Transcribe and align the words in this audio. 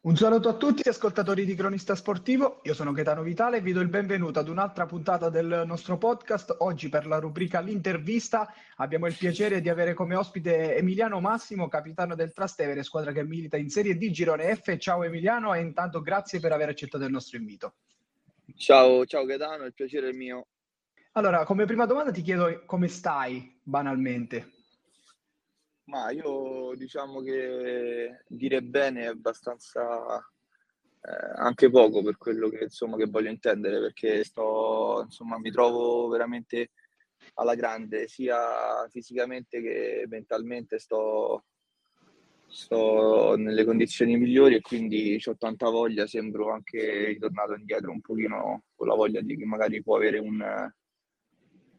Un 0.00 0.16
saluto 0.16 0.48
a 0.48 0.54
tutti 0.54 0.82
gli 0.84 0.88
ascoltatori 0.88 1.44
di 1.44 1.56
Cronista 1.56 1.96
Sportivo, 1.96 2.60
io 2.62 2.72
sono 2.72 2.92
Gaetano 2.92 3.22
Vitale 3.22 3.56
e 3.56 3.60
vi 3.60 3.72
do 3.72 3.80
il 3.80 3.88
benvenuto 3.88 4.38
ad 4.38 4.48
un'altra 4.48 4.86
puntata 4.86 5.28
del 5.28 5.64
nostro 5.66 5.98
podcast. 5.98 6.54
Oggi 6.60 6.88
per 6.88 7.04
la 7.04 7.18
rubrica 7.18 7.58
L'intervista 7.58 8.54
abbiamo 8.76 9.08
il 9.08 9.16
piacere 9.16 9.60
di 9.60 9.68
avere 9.68 9.94
come 9.94 10.14
ospite 10.14 10.76
Emiliano 10.76 11.18
Massimo, 11.18 11.66
capitano 11.66 12.14
del 12.14 12.32
Trastevere, 12.32 12.84
squadra 12.84 13.10
che 13.10 13.24
milita 13.24 13.56
in 13.56 13.70
Serie 13.70 13.98
D 13.98 14.08
Girone 14.10 14.54
F. 14.54 14.76
Ciao 14.76 15.02
Emiliano 15.02 15.52
e 15.52 15.62
intanto 15.62 16.00
grazie 16.00 16.38
per 16.38 16.52
aver 16.52 16.68
accettato 16.68 17.02
il 17.02 17.10
nostro 17.10 17.36
invito. 17.36 17.74
Ciao, 18.56 19.04
ciao 19.04 19.24
Gaetano, 19.24 19.64
il 19.64 19.74
piacere 19.74 20.10
è 20.10 20.12
mio. 20.12 20.46
Allora, 21.12 21.44
come 21.44 21.64
prima 21.64 21.86
domanda 21.86 22.12
ti 22.12 22.22
chiedo 22.22 22.62
come 22.66 22.86
stai 22.86 23.58
banalmente. 23.64 24.57
Ma 25.88 26.10
io 26.10 26.74
diciamo 26.76 27.22
che 27.22 28.22
dire 28.28 28.62
bene 28.62 29.02
è 29.04 29.06
abbastanza 29.06 30.18
eh, 31.00 31.32
anche 31.36 31.70
poco 31.70 32.02
per 32.02 32.18
quello 32.18 32.50
che, 32.50 32.64
insomma, 32.64 32.98
che 32.98 33.06
voglio 33.06 33.30
intendere, 33.30 33.80
perché 33.80 34.22
sto, 34.22 35.00
insomma, 35.04 35.38
mi 35.38 35.50
trovo 35.50 36.08
veramente 36.08 36.72
alla 37.34 37.54
grande, 37.54 38.06
sia 38.06 38.86
fisicamente 38.90 39.62
che 39.62 40.04
mentalmente 40.08 40.78
sto, 40.78 41.44
sto 42.46 43.36
nelle 43.36 43.64
condizioni 43.64 44.18
migliori 44.18 44.56
e 44.56 44.60
quindi 44.60 45.18
ho 45.24 45.36
tanta 45.38 45.70
voglia, 45.70 46.06
sembro 46.06 46.52
anche 46.52 47.06
ritornato 47.06 47.54
indietro 47.54 47.92
un 47.92 48.02
pochino 48.02 48.64
con 48.74 48.88
la 48.88 48.94
voglia 48.94 49.22
di 49.22 49.38
che 49.38 49.44
magari 49.46 49.82
può 49.82 49.96
avere 49.96 50.18
un, 50.18 50.70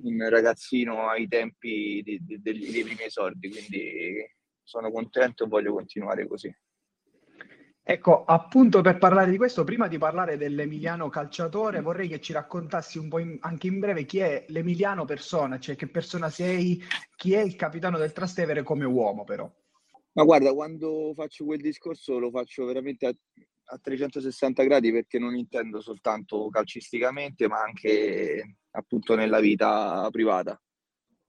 un 0.02 0.30
ragazzino 0.30 1.08
ai 1.10 1.28
tempi 1.28 2.02
di, 2.04 2.20
di, 2.24 2.42
dei, 2.42 2.72
dei 2.72 2.84
primi 2.84 3.04
esordi, 3.04 3.50
quindi 3.50 4.26
sono 4.64 4.92
contento 4.92 5.46
e 5.46 5.48
voglio 5.48 5.74
continuare 5.74 6.28
così. 6.28 6.54
Ecco, 7.82 8.24
appunto 8.24 8.82
per 8.82 9.00
parlare 9.00 9.32
di 9.32 9.38
questo, 9.38 9.64
prima 9.64 9.88
di 9.88 9.98
parlare 9.98 10.38
dell'Emiliano 10.38 11.10
calciatore, 11.10 11.82
vorrei 11.82 12.08
che 12.08 12.20
ci 12.20 12.34
raccontassi 12.34 13.00
un 13.00 13.10
po' 13.10 13.18
in, 13.18 13.38
anche 13.42 13.66
in 13.66 13.80
breve 13.80 14.06
chi 14.06 14.20
è 14.20 14.46
l'Emiliano 14.50 15.06
persona, 15.06 15.58
cioè 15.58 15.76
che 15.76 15.88
persona 15.88 16.30
sei, 16.30 16.80
chi 17.16 17.34
è 17.34 17.42
il 17.42 17.56
capitano 17.56 17.98
del 17.98 18.12
Trastevere 18.12 18.62
come 18.62 18.86
uomo 18.86 19.24
però. 19.24 19.52
Ma 20.12 20.24
guarda, 20.24 20.54
quando 20.54 21.14
faccio 21.16 21.46
quel 21.46 21.62
discorso 21.62 22.20
lo 22.20 22.30
faccio 22.30 22.64
veramente 22.66 23.08
a, 23.08 23.14
a 23.72 23.78
360 23.78 24.64
gradi 24.64 24.92
perché 24.92 25.20
non 25.20 25.36
intendo 25.36 25.82
soltanto 25.82 26.50
calcisticamente, 26.50 27.48
ma 27.48 27.62
anche 27.62 28.58
appunto 28.72 29.16
nella 29.16 29.40
vita 29.40 30.08
privata. 30.12 30.60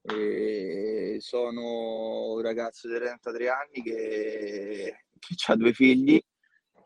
E 0.03 1.17
sono 1.21 2.33
un 2.33 2.41
ragazzo 2.41 2.89
di 2.89 2.95
33 2.95 3.49
anni 3.49 3.83
che, 3.83 5.05
che 5.19 5.53
ha 5.53 5.57
due 5.57 5.73
figli 5.73 6.19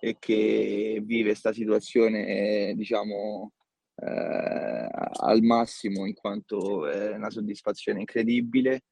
e 0.00 0.16
che 0.18 1.00
vive 1.04 1.30
questa 1.30 1.52
situazione, 1.52 2.74
diciamo, 2.74 3.52
eh, 3.96 4.88
al 4.90 5.42
massimo 5.42 6.04
in 6.06 6.14
quanto 6.14 6.88
è 6.88 7.14
una 7.14 7.30
soddisfazione 7.30 8.00
incredibile 8.00 8.82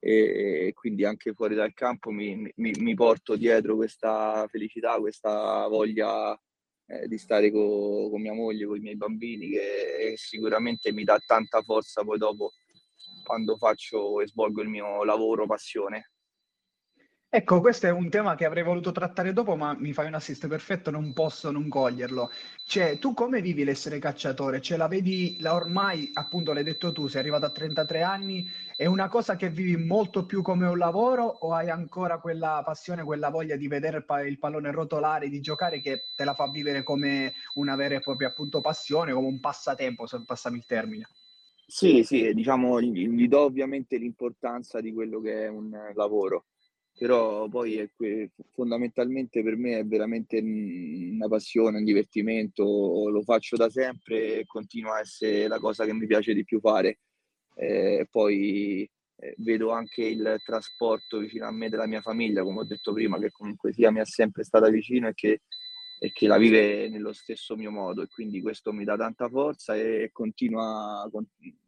e 0.00 0.72
quindi 0.74 1.04
anche 1.04 1.34
fuori 1.34 1.54
dal 1.54 1.74
campo 1.74 2.10
mi, 2.10 2.50
mi, 2.56 2.70
mi 2.78 2.94
porto 2.94 3.36
dietro 3.36 3.76
questa 3.76 4.46
felicità, 4.48 4.98
questa 4.98 5.66
voglia 5.66 6.38
eh, 6.86 7.08
di 7.08 7.18
stare 7.18 7.50
con, 7.50 8.10
con 8.10 8.20
mia 8.20 8.32
moglie, 8.32 8.66
con 8.66 8.76
i 8.76 8.80
miei 8.80 8.96
bambini, 8.96 9.50
che 9.50 10.14
sicuramente 10.16 10.92
mi 10.92 11.04
dà 11.04 11.18
tanta 11.24 11.62
forza 11.62 12.02
poi 12.04 12.18
dopo 12.18 12.52
quando 13.24 13.56
faccio 13.56 14.20
e 14.20 14.26
svolgo 14.26 14.62
il 14.62 14.68
mio 14.68 15.04
lavoro, 15.04 15.46
passione. 15.46 16.12
Ecco, 17.30 17.60
questo 17.60 17.86
è 17.86 17.90
un 17.90 18.08
tema 18.08 18.34
che 18.36 18.46
avrei 18.46 18.62
voluto 18.62 18.90
trattare 18.90 19.34
dopo, 19.34 19.54
ma 19.54 19.74
mi 19.78 19.92
fai 19.92 20.06
un 20.06 20.14
assist 20.14 20.48
perfetto, 20.48 20.90
non 20.90 21.12
posso 21.12 21.50
non 21.50 21.68
coglierlo. 21.68 22.30
Cioè, 22.64 22.98
tu 22.98 23.12
come 23.12 23.42
vivi 23.42 23.64
l'essere 23.64 23.98
cacciatore? 23.98 24.62
Ce 24.62 24.78
la 24.78 24.88
vedi, 24.88 25.36
la 25.40 25.52
ormai, 25.52 26.08
appunto, 26.14 26.54
l'hai 26.54 26.64
detto 26.64 26.90
tu, 26.90 27.06
sei 27.06 27.20
arrivato 27.20 27.44
a 27.44 27.50
33 27.50 28.00
anni, 28.00 28.50
è 28.78 28.86
una 28.86 29.08
cosa 29.08 29.34
che 29.34 29.50
vivi 29.50 29.76
molto 29.76 30.24
più 30.24 30.40
come 30.40 30.68
un 30.68 30.78
lavoro 30.78 31.24
o 31.24 31.52
hai 31.52 31.68
ancora 31.68 32.20
quella 32.20 32.62
passione, 32.64 33.02
quella 33.02 33.28
voglia 33.28 33.56
di 33.56 33.66
vedere 33.66 34.04
il 34.24 34.38
pallone 34.38 34.70
rotolare, 34.70 35.28
di 35.28 35.40
giocare 35.40 35.80
che 35.80 36.04
te 36.14 36.22
la 36.22 36.32
fa 36.32 36.48
vivere 36.48 36.84
come 36.84 37.32
una 37.54 37.74
vera 37.74 37.96
e 37.96 37.98
propria, 37.98 38.28
appunto, 38.28 38.60
passione, 38.60 39.12
come 39.12 39.26
un 39.26 39.40
passatempo, 39.40 40.06
se 40.06 40.22
passami 40.24 40.58
il 40.58 40.64
termine? 40.64 41.08
Sì, 41.66 42.04
sì, 42.04 42.32
diciamo, 42.32 42.80
gli 42.80 43.26
do 43.26 43.40
ovviamente 43.40 43.96
l'importanza 43.96 44.80
di 44.80 44.92
quello 44.92 45.20
che 45.20 45.46
è 45.46 45.48
un 45.48 45.76
lavoro 45.94 46.44
però 46.98 47.48
poi 47.48 47.88
que- 47.94 48.32
fondamentalmente 48.52 49.42
per 49.42 49.56
me 49.56 49.78
è 49.78 49.84
veramente 49.84 50.40
una 50.40 51.28
passione, 51.28 51.78
un 51.78 51.84
divertimento, 51.84 53.08
lo 53.08 53.22
faccio 53.22 53.56
da 53.56 53.70
sempre 53.70 54.40
e 54.40 54.46
continua 54.46 54.96
a 54.96 55.00
essere 55.00 55.46
la 55.46 55.60
cosa 55.60 55.84
che 55.84 55.92
mi 55.92 56.06
piace 56.06 56.34
di 56.34 56.42
più 56.42 56.58
fare. 56.58 56.98
Eh, 57.60 58.06
poi 58.08 58.88
eh, 59.16 59.34
vedo 59.38 59.70
anche 59.70 60.04
il 60.04 60.40
trasporto 60.44 61.18
vicino 61.18 61.46
a 61.46 61.50
me 61.50 61.68
della 61.68 61.86
mia 61.86 62.00
famiglia, 62.00 62.44
come 62.44 62.60
ho 62.60 62.64
detto 62.64 62.92
prima, 62.92 63.18
che 63.18 63.32
comunque 63.32 63.72
sia 63.72 63.90
mi 63.90 63.98
è 64.00 64.04
sempre 64.04 64.44
stata 64.44 64.68
vicino 64.68 65.08
e 65.08 65.14
che, 65.14 65.42
e 65.98 66.12
che 66.12 66.28
la 66.28 66.38
vive 66.38 66.88
nello 66.88 67.12
stesso 67.12 67.56
mio 67.56 67.72
modo 67.72 68.02
e 68.02 68.06
quindi 68.06 68.40
questo 68.40 68.72
mi 68.72 68.84
dà 68.84 68.96
tanta 68.96 69.28
forza 69.28 69.74
e 69.74 70.10
continua, 70.12 71.08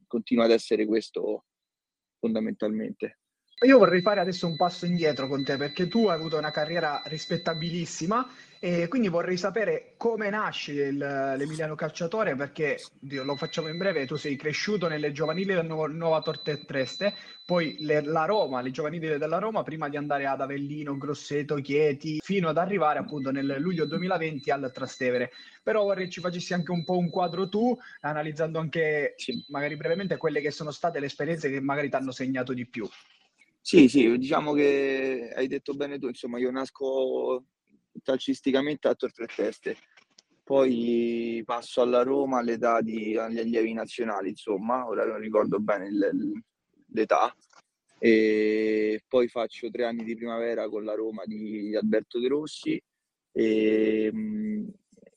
continua 0.06 0.44
ad 0.44 0.52
essere 0.52 0.86
questo 0.86 1.46
fondamentalmente. 2.20 3.19
Io 3.62 3.76
vorrei 3.76 4.00
fare 4.00 4.20
adesso 4.20 4.46
un 4.46 4.56
passo 4.56 4.86
indietro 4.86 5.28
con 5.28 5.44
te 5.44 5.58
perché 5.58 5.86
tu 5.86 6.06
hai 6.06 6.16
avuto 6.16 6.38
una 6.38 6.50
carriera 6.50 7.02
rispettabilissima 7.04 8.26
e 8.58 8.88
quindi 8.88 9.08
vorrei 9.08 9.36
sapere 9.36 9.92
come 9.98 10.30
nasce 10.30 10.72
il, 10.72 10.96
l'Emiliano 10.96 11.74
Calciatore 11.74 12.34
perché 12.36 12.78
lo 13.00 13.36
facciamo 13.36 13.68
in 13.68 13.76
breve, 13.76 14.06
tu 14.06 14.16
sei 14.16 14.36
cresciuto 14.36 14.88
nelle 14.88 15.12
giovanili 15.12 15.52
del 15.52 15.66
Nuova, 15.66 15.88
Nuova 15.88 16.22
Torte 16.22 16.52
e 16.52 16.64
Treste, 16.64 17.14
poi 17.44 17.76
le, 17.80 18.00
la 18.00 18.24
Roma, 18.24 18.62
le 18.62 18.70
giovanili 18.70 19.18
della 19.18 19.38
Roma 19.38 19.62
prima 19.62 19.90
di 19.90 19.98
andare 19.98 20.24
ad 20.24 20.40
Avellino, 20.40 20.96
Grosseto, 20.96 21.56
Chieti 21.56 22.18
fino 22.22 22.48
ad 22.48 22.56
arrivare 22.56 22.98
appunto 22.98 23.30
nel 23.30 23.56
luglio 23.58 23.84
2020 23.84 24.50
al 24.50 24.70
Trastevere. 24.72 25.32
Però 25.62 25.82
vorrei 25.82 26.08
ci 26.08 26.20
facessi 26.20 26.54
anche 26.54 26.70
un 26.70 26.82
po' 26.82 26.96
un 26.96 27.10
quadro 27.10 27.46
tu 27.50 27.76
analizzando 28.00 28.58
anche 28.58 29.16
magari 29.48 29.76
brevemente 29.76 30.16
quelle 30.16 30.40
che 30.40 30.50
sono 30.50 30.70
state 30.70 30.98
le 30.98 31.06
esperienze 31.06 31.50
che 31.50 31.60
magari 31.60 31.90
ti 31.90 31.96
hanno 31.96 32.10
segnato 32.10 32.54
di 32.54 32.66
più. 32.66 32.88
Sì, 33.64 33.88
sì, 33.88 34.16
diciamo 34.18 34.52
che 34.54 35.30
hai 35.34 35.46
detto 35.46 35.74
bene 35.74 35.98
tu, 35.98 36.06
insomma, 36.08 36.38
io 36.38 36.50
nasco 36.50 37.44
calcisticamente 38.02 38.88
a 38.88 38.94
Tor 38.94 39.12
Tre 39.12 39.26
Teste, 39.26 39.76
poi 40.42 41.42
passo 41.44 41.82
alla 41.82 42.02
Roma 42.02 42.38
all'età 42.38 42.80
di 42.80 43.16
agli 43.16 43.38
allievi 43.38 43.72
nazionali, 43.74 44.30
insomma, 44.30 44.86
ora 44.88 45.04
non 45.04 45.18
ricordo 45.18 45.58
bene 45.60 45.90
l'età, 46.92 47.34
e 47.98 49.04
poi 49.06 49.28
faccio 49.28 49.70
tre 49.70 49.84
anni 49.84 50.04
di 50.04 50.16
primavera 50.16 50.66
con 50.68 50.82
la 50.84 50.94
Roma 50.94 51.24
di 51.26 51.76
Alberto 51.76 52.18
De 52.18 52.28
Rossi, 52.28 52.82
e, 53.32 54.10
mh, 54.12 54.68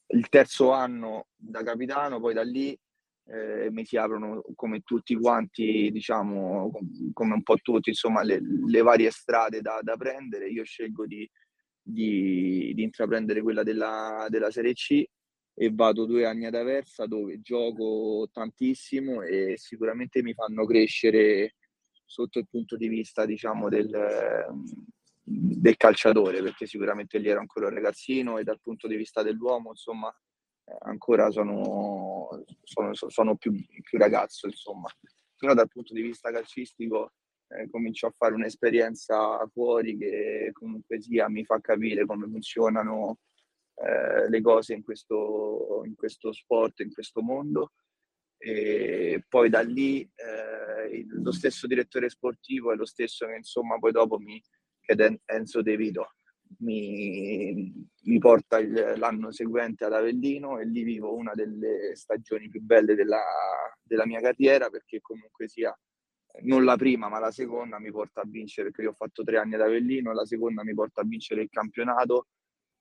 il 0.07 0.27
terzo 0.29 0.71
anno 0.71 1.27
da 1.35 1.63
capitano, 1.63 2.19
poi 2.19 2.33
da 2.33 2.43
lì 2.43 2.77
eh, 3.33 3.71
mi 3.71 3.83
si 3.83 3.97
aprono 3.97 4.43
come 4.55 4.81
tutti 4.81 5.15
quanti, 5.15 5.89
diciamo, 5.91 6.71
come 7.13 7.33
un 7.33 7.41
po' 7.41 7.57
tutti, 7.57 7.89
insomma, 7.89 8.21
le, 8.21 8.39
le 8.67 8.81
varie 8.81 9.09
strade 9.09 9.61
da, 9.61 9.79
da, 9.81 9.97
prendere. 9.97 10.49
Io 10.49 10.63
scelgo 10.63 11.07
di, 11.07 11.27
di, 11.81 12.71
di 12.75 12.83
intraprendere 12.83 13.41
quella 13.41 13.63
della, 13.63 14.27
della, 14.29 14.51
Serie 14.51 14.73
C 14.73 15.03
e 15.55 15.71
vado 15.73 16.05
due 16.05 16.25
anni 16.25 16.45
ad 16.45 16.55
Aversa 16.55 17.05
dove 17.05 17.41
gioco 17.41 18.27
tantissimo 18.31 19.21
e 19.23 19.55
sicuramente 19.57 20.21
mi 20.21 20.33
fanno 20.33 20.65
crescere 20.65 21.55
sotto 22.05 22.37
il 22.37 22.47
punto 22.47 22.77
di 22.77 22.87
vista, 22.87 23.25
diciamo, 23.25 23.67
del, 23.67 23.89
del 25.23 25.77
calciatore, 25.77 26.43
perché 26.43 26.67
sicuramente 26.67 27.17
lì 27.17 27.29
ero 27.29 27.39
ancora 27.39 27.67
un 27.67 27.73
ragazzino 27.73 28.37
e 28.37 28.43
dal 28.43 28.61
punto 28.61 28.87
di 28.87 28.95
vista 28.95 29.23
dell'uomo, 29.23 29.69
insomma, 29.69 30.15
ancora 30.79 31.29
sono, 31.29 32.43
sono, 32.63 32.93
sono 32.93 33.35
più, 33.35 33.53
più, 33.81 33.97
ragazzo, 33.97 34.47
insomma. 34.47 34.89
Però 35.35 35.53
dal 35.53 35.67
punto 35.67 35.93
di 35.93 36.01
vista 36.01 36.31
calcistico 36.31 37.13
eh, 37.47 37.69
comincio 37.69 38.07
a 38.07 38.13
fare 38.15 38.33
un'esperienza 38.33 39.45
fuori 39.51 39.97
che 39.97 40.49
comunque 40.53 41.01
sia 41.01 41.29
mi 41.29 41.43
fa 41.43 41.59
capire 41.59 42.05
come 42.05 42.27
funzionano 42.27 43.19
eh, 43.75 44.29
le 44.29 44.41
cose 44.41 44.73
in 44.73 44.83
questo, 44.83 45.81
in 45.85 45.95
questo 45.95 46.31
sport, 46.31 46.79
in 46.79 46.93
questo 46.93 47.21
mondo. 47.21 47.73
E 48.37 49.23
poi 49.27 49.49
da 49.49 49.61
lì 49.61 50.01
eh, 50.01 51.05
lo 51.07 51.31
stesso 51.31 51.65
direttore 51.65 52.09
sportivo 52.09 52.73
è 52.73 52.75
lo 52.75 52.85
stesso 52.85 53.25
che 53.25 53.35
insomma 53.35 53.79
poi 53.79 53.91
dopo 53.91 54.17
mi, 54.19 54.41
che 54.81 54.93
è 54.93 55.19
Enzo 55.25 55.61
De 55.61 55.77
Vito, 55.77 56.15
mi, 56.59 57.73
mi 58.03 58.17
porta 58.19 58.59
il, 58.59 58.95
l'anno 58.97 59.31
seguente 59.31 59.85
ad 59.85 59.93
Avellino 59.93 60.59
e 60.59 60.65
lì 60.65 60.83
vivo 60.83 61.15
una 61.15 61.33
delle 61.33 61.95
stagioni 61.95 62.49
più 62.49 62.61
belle 62.61 62.95
della, 62.95 63.23
della 63.81 64.05
mia 64.05 64.21
carriera 64.21 64.69
perché 64.69 64.99
comunque 65.01 65.47
sia 65.47 65.77
non 66.41 66.63
la 66.63 66.75
prima 66.75 67.09
ma 67.09 67.19
la 67.19 67.31
seconda 67.31 67.79
mi 67.79 67.91
porta 67.91 68.21
a 68.21 68.25
vincere 68.27 68.69
perché 68.69 68.83
io 68.83 68.89
ho 68.89 68.95
fatto 68.95 69.23
tre 69.23 69.37
anni 69.37 69.53
ad 69.53 69.61
Avellino 69.61 70.13
la 70.13 70.25
seconda 70.25 70.63
mi 70.63 70.73
porta 70.73 71.01
a 71.01 71.05
vincere 71.05 71.43
il 71.43 71.49
campionato 71.49 72.27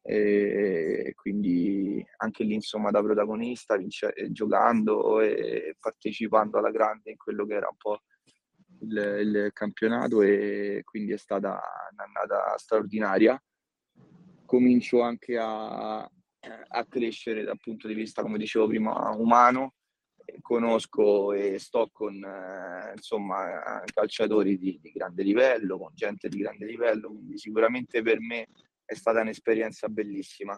e 0.05 1.13
quindi 1.15 2.05
anche 2.17 2.43
lì 2.43 2.55
insomma 2.55 2.91
da 2.91 3.01
protagonista 3.01 3.77
vince, 3.77 4.13
giocando 4.31 5.21
e 5.21 5.77
partecipando 5.79 6.59
alla 6.59 6.73
grande 6.73 7.11
in 7.11 7.17
quello 7.17 7.47
che 7.47 7.55
era 7.55 7.69
un 7.71 7.77
po' 7.77 8.01
il, 8.81 8.97
il 8.97 9.51
campionato 9.53 10.23
e 10.23 10.83
quindi 10.85 11.13
è 11.13 11.17
stata 11.17 11.61
un'annata 11.93 12.57
straordinaria. 12.59 13.41
Comincio 14.53 15.01
anche 15.01 15.39
a, 15.39 16.01
a 16.03 16.87
crescere 16.87 17.43
dal 17.43 17.57
punto 17.59 17.89
di 17.89 17.95
vista, 17.95 18.21
come 18.21 18.37
dicevo 18.37 18.67
prima, 18.67 19.09
umano. 19.17 19.77
Conosco 20.43 21.33
e 21.33 21.59
sto 21.59 21.89
con 21.91 22.23
eh, 22.23 22.93
insomma 22.95 23.83
calciatori 23.95 24.59
di, 24.59 24.79
di 24.79 24.93
grande 24.93 25.23
livello, 25.23 25.79
con 25.79 25.93
gente 25.95 26.29
di 26.29 26.37
grande 26.37 26.67
livello, 26.67 27.09
quindi 27.09 27.39
sicuramente 27.39 28.03
per 28.03 28.21
me 28.21 28.49
è 28.85 28.93
stata 28.93 29.23
un'esperienza 29.23 29.89
bellissima. 29.89 30.55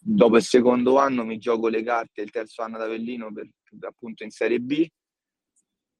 Dopo 0.00 0.36
il 0.36 0.44
secondo 0.44 0.96
anno 0.96 1.24
mi 1.24 1.38
gioco 1.38 1.66
le 1.66 1.82
carte, 1.82 2.22
il 2.22 2.30
terzo 2.30 2.62
anno 2.62 2.76
ad 2.76 2.82
Avellino 2.82 3.32
per, 3.32 3.48
appunto 3.80 4.22
in 4.22 4.30
Serie 4.30 4.60
B 4.60 4.86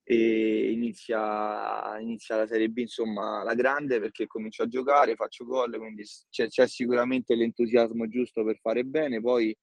e 0.07 0.71
inizia, 0.73 1.99
inizia, 1.99 2.37
la 2.37 2.47
Serie 2.47 2.69
B, 2.69 2.79
insomma, 2.79 3.43
la 3.43 3.55
grande 3.55 4.01
perché 4.01 4.27
comincio 4.27 4.63
a 4.65 4.69
giocare, 4.69 5.15
faccio 5.17 5.45
gol, 5.47 5.77
quindi 5.79 6.05
c'è, 6.31 6.49
c'è 6.49 6.67
sicuramente 6.69 7.35
l'entusiasmo 7.35 8.07
giusto 8.09 8.45
per 8.45 8.59
fare 8.61 8.85
bene, 8.85 9.21
poi 9.21 9.57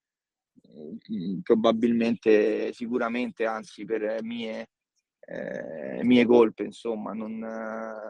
mh, 1.08 1.40
probabilmente, 1.44 2.74
sicuramente, 2.74 3.46
anzi 3.46 3.86
per 3.86 4.22
mie, 4.24 4.68
eh, 5.28 6.04
mie 6.04 6.26
colpe, 6.26 6.64
insomma, 6.64 7.14
non, 7.14 7.38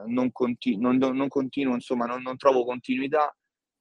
non, 0.07 0.31
continu- 0.31 0.81
non, 0.97 1.15
non 1.15 1.27
continuo, 1.27 1.73
insomma, 1.73 2.05
non, 2.05 2.21
non 2.21 2.37
trovo 2.37 2.63
continuità 2.63 3.33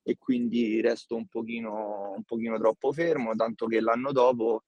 e 0.03 0.17
quindi 0.19 0.81
resto 0.81 1.15
un 1.15 1.27
pochino, 1.29 2.13
un 2.17 2.23
pochino 2.25 2.59
troppo 2.59 2.93
fermo, 2.93 3.35
tanto 3.37 3.67
che 3.67 3.81
l'anno 3.81 4.13
dopo 4.13 4.65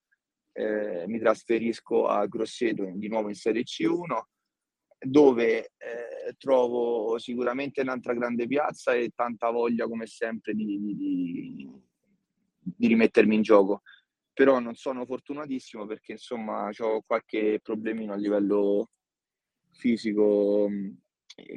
eh, 0.53 1.05
mi 1.07 1.19
trasferisco 1.19 2.07
a 2.07 2.27
Grosseto 2.27 2.91
di 2.95 3.09
nuovo 3.09 3.29
in 3.29 3.35
Serie 3.35 3.63
C1 3.63 4.23
dove 5.05 5.73
eh, 5.79 6.35
trovo 6.39 7.19
sicuramente 7.19 7.81
un'altra 7.81 8.15
grande 8.15 8.47
piazza 8.47 8.93
e 8.95 9.11
tanta 9.15 9.51
voglia 9.51 9.89
come 9.89 10.07
sempre 10.07 10.55
di, 10.55 10.79
di, 10.81 11.69
di 12.59 12.87
rimettermi 12.87 13.35
in 13.35 13.43
gioco. 13.43 13.83
Però 14.33 14.61
non 14.61 14.75
sono 14.75 15.05
fortunatissimo 15.05 15.87
perché 15.87 16.13
insomma 16.13 16.71
ho 16.79 17.03
qualche 17.05 17.59
problemino 17.61 18.13
a 18.13 18.17
livello 18.17 18.91
fisico 19.73 20.69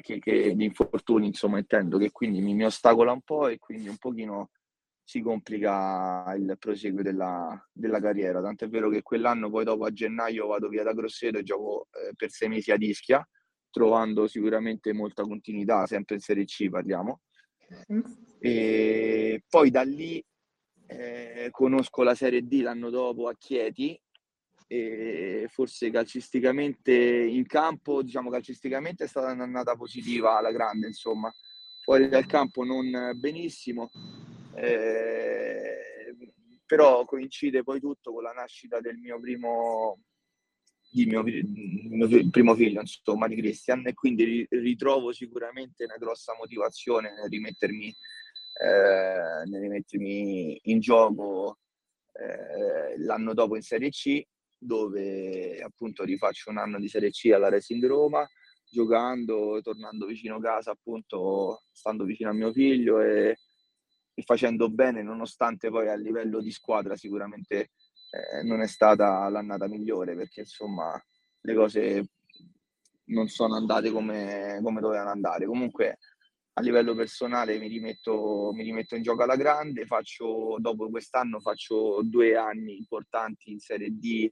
che, 0.01 0.19
che, 0.19 0.55
di 0.55 0.63
infortuni 0.65 1.27
insomma 1.27 1.59
intendo 1.59 1.97
che 1.97 2.11
quindi 2.11 2.41
mi, 2.41 2.53
mi 2.53 2.65
ostacola 2.65 3.11
un 3.11 3.21
po' 3.21 3.47
e 3.47 3.59
quindi 3.59 3.87
un 3.87 3.97
pochino 3.97 4.49
si 5.07 5.21
complica 5.21 6.33
il 6.35 6.55
proseguo 6.57 7.03
della, 7.03 7.69
della 7.71 7.99
carriera. 8.01 8.41
Tant'è 8.41 8.67
vero 8.67 8.89
che 8.89 9.03
quell'anno, 9.03 9.51
poi 9.51 9.63
dopo 9.63 9.85
a 9.85 9.91
gennaio, 9.91 10.47
vado 10.47 10.67
via 10.67 10.81
da 10.81 10.93
Grosseto 10.93 11.37
e 11.37 11.43
gioco 11.43 11.87
eh, 11.91 12.15
per 12.15 12.31
sei 12.31 12.49
mesi 12.49 12.71
ad 12.71 12.81
Ischia, 12.81 13.25
trovando 13.69 14.27
sicuramente 14.27 14.93
molta 14.93 15.21
continuità, 15.21 15.85
sempre 15.85 16.15
in 16.15 16.21
Serie 16.21 16.45
C 16.45 16.69
parliamo. 16.69 17.21
E 18.39 19.43
poi 19.47 19.69
da 19.69 19.83
lì 19.83 20.23
eh, 20.87 21.49
conosco 21.51 22.01
la 22.01 22.15
Serie 22.15 22.41
D 22.45 22.61
l'anno 22.61 22.89
dopo 22.89 23.27
a 23.27 23.35
Chieti 23.37 23.99
e 24.67 25.47
forse 25.49 25.91
calcisticamente 25.91 26.91
in 26.93 27.45
campo, 27.45 28.01
diciamo 28.01 28.31
calcisticamente 28.31 29.03
è 29.03 29.07
stata 29.07 29.31
un'annata 29.31 29.75
positiva 29.75 30.37
alla 30.37 30.51
grande, 30.51 30.87
insomma. 30.87 31.31
Fuori 31.83 32.07
dal 32.07 32.25
campo 32.25 32.63
non 32.63 33.11
benissimo, 33.15 33.91
eh, 34.55 35.75
però 36.65 37.05
coincide 37.05 37.63
poi 37.63 37.79
tutto 37.79 38.13
con 38.13 38.23
la 38.23 38.31
nascita 38.31 38.79
del 38.79 38.97
mio 38.97 39.19
primo, 39.19 39.99
mio, 40.91 41.23
mio 41.23 42.29
primo 42.29 42.55
figlio, 42.55 42.81
insomma, 42.81 43.27
di 43.27 43.35
Christian, 43.35 43.85
e 43.87 43.93
quindi 43.93 44.45
ritrovo 44.49 45.11
sicuramente 45.11 45.83
una 45.83 45.97
grossa 45.97 46.33
motivazione 46.37 47.13
nel 47.13 47.29
rimettermi, 47.29 47.87
eh, 47.87 49.45
nel 49.45 49.61
rimettermi 49.61 50.59
in 50.63 50.79
gioco 50.79 51.59
eh, 52.13 52.97
l'anno 52.99 53.33
dopo 53.33 53.55
in 53.55 53.61
Serie 53.61 53.89
C, 53.89 54.21
dove 54.57 55.59
appunto 55.61 56.03
rifaccio 56.03 56.49
un 56.49 56.57
anno 56.57 56.79
di 56.79 56.87
Serie 56.87 57.11
C 57.11 57.31
alla 57.31 57.49
Racing 57.49 57.85
Roma, 57.85 58.27
giocando, 58.67 59.59
tornando 59.61 60.05
vicino 60.05 60.37
a 60.37 60.41
casa, 60.41 60.71
appunto, 60.71 61.63
stando 61.71 62.03
vicino 62.03 62.29
a 62.31 62.33
mio 62.33 62.51
figlio 62.51 62.99
e 63.01 63.37
e 64.15 64.23
facendo 64.23 64.69
bene, 64.69 65.03
nonostante 65.03 65.69
poi 65.69 65.89
a 65.89 65.95
livello 65.95 66.41
di 66.41 66.49
squadra 66.49 66.95
sicuramente 66.95 67.71
eh, 68.09 68.43
non 68.43 68.61
è 68.61 68.67
stata 68.67 69.27
l'annata 69.27 69.67
migliore, 69.67 70.15
perché 70.15 70.39
insomma 70.41 70.99
le 71.41 71.53
cose 71.53 72.09
non 73.07 73.27
sono 73.27 73.55
andate 73.55 73.91
come, 73.91 74.59
come 74.63 74.79
dovevano 74.79 75.11
andare. 75.11 75.45
Comunque 75.45 75.99
a 76.53 76.61
livello 76.61 76.95
personale 76.95 77.59
mi 77.59 77.67
rimetto, 77.67 78.51
mi 78.53 78.63
rimetto 78.63 78.95
in 78.95 79.03
gioco 79.03 79.23
alla 79.23 79.35
grande, 79.35 79.85
faccio, 79.85 80.55
dopo 80.59 80.89
quest'anno 80.89 81.41
faccio 81.41 81.99
due 82.03 82.37
anni 82.37 82.77
importanti 82.77 83.51
in 83.51 83.59
Serie 83.59 83.89
D 83.91 84.31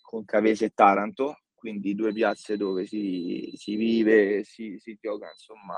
con 0.00 0.24
Cavese 0.24 0.66
e 0.66 0.72
Taranto, 0.74 1.41
quindi 1.62 1.94
due 1.94 2.12
piazze 2.12 2.56
dove 2.56 2.86
si, 2.86 3.52
si 3.54 3.76
vive, 3.76 4.42
si, 4.42 4.80
si 4.80 4.98
gioca 5.00 5.30
insomma 5.30 5.76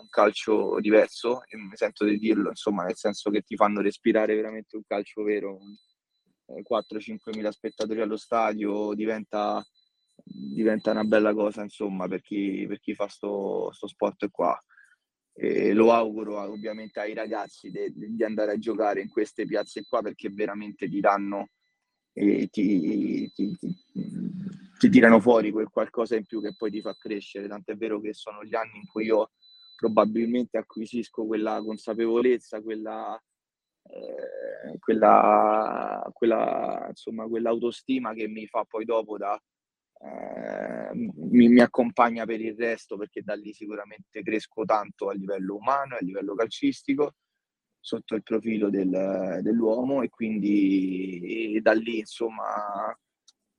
un 0.00 0.08
calcio 0.08 0.78
diverso, 0.78 1.42
e 1.48 1.56
mi 1.56 1.74
sento 1.74 2.04
di 2.04 2.16
dirlo, 2.16 2.50
insomma, 2.50 2.84
nel 2.84 2.94
senso 2.94 3.28
che 3.30 3.42
ti 3.42 3.56
fanno 3.56 3.80
respirare 3.80 4.36
veramente 4.36 4.76
un 4.76 4.82
calcio 4.86 5.24
vero, 5.24 5.58
4-5 6.46 7.32
eh, 7.32 7.36
mila 7.36 7.50
spettatori 7.50 8.00
allo 8.00 8.16
stadio, 8.16 8.94
diventa, 8.94 9.66
diventa, 10.22 10.92
una 10.92 11.02
bella 11.02 11.34
cosa 11.34 11.64
insomma 11.64 12.06
per 12.06 12.22
chi, 12.22 12.64
per 12.68 12.78
chi 12.78 12.94
fa 12.94 13.08
sto, 13.08 13.72
sto 13.72 13.88
sport 13.88 14.30
qua. 14.30 14.56
E 15.32 15.72
lo 15.72 15.92
auguro 15.92 16.38
ovviamente 16.38 17.00
ai 17.00 17.14
ragazzi 17.14 17.68
di 17.68 18.22
andare 18.22 18.52
a 18.52 18.58
giocare 18.58 19.00
in 19.00 19.08
queste 19.08 19.44
piazze 19.44 19.84
qua 19.88 20.02
perché 20.02 20.30
veramente 20.30 20.88
ti 20.88 21.00
danno 21.00 21.48
e 22.12 22.48
ti, 22.50 23.30
ti, 23.32 23.56
ti, 23.56 23.70
ti, 24.78 24.88
tirano 24.88 25.20
fuori 25.20 25.50
quel 25.50 25.68
qualcosa 25.68 26.16
in 26.16 26.24
più 26.24 26.40
che 26.40 26.54
poi 26.56 26.70
ti 26.70 26.80
fa 26.80 26.94
crescere. 26.94 27.48
Tant'è 27.48 27.76
vero 27.76 28.00
che 28.00 28.14
sono 28.14 28.44
gli 28.44 28.54
anni 28.54 28.78
in 28.78 28.86
cui 28.86 29.06
io 29.06 29.32
probabilmente 29.76 30.58
acquisisco 30.58 31.26
quella 31.26 31.60
consapevolezza, 31.62 32.62
quella, 32.62 33.20
eh, 33.84 34.78
quella, 34.78 36.08
quella, 36.12 36.86
insomma, 36.88 37.26
quell'autostima 37.26 38.12
che 38.14 38.26
mi 38.28 38.46
fa 38.46 38.64
poi 38.64 38.84
dopo 38.84 39.16
da, 39.16 39.40
eh, 40.00 40.90
mi, 40.94 41.48
mi, 41.48 41.60
accompagna 41.60 42.24
per 42.24 42.40
il 42.40 42.56
resto 42.56 42.96
perché 42.96 43.22
da 43.22 43.34
lì 43.34 43.52
sicuramente 43.52 44.22
cresco 44.22 44.64
tanto 44.64 45.08
a 45.08 45.12
livello 45.12 45.56
umano 45.56 45.94
e 45.94 45.98
a 45.98 46.04
livello 46.04 46.34
calcistico 46.34 47.14
sotto 47.80 48.14
il 48.14 48.22
profilo 48.22 48.70
del, 48.70 49.40
dell'uomo 49.42 50.02
e 50.02 50.08
quindi 50.08 51.54
e 51.56 51.60
da 51.60 51.72
lì 51.72 51.98
insomma 51.98 52.96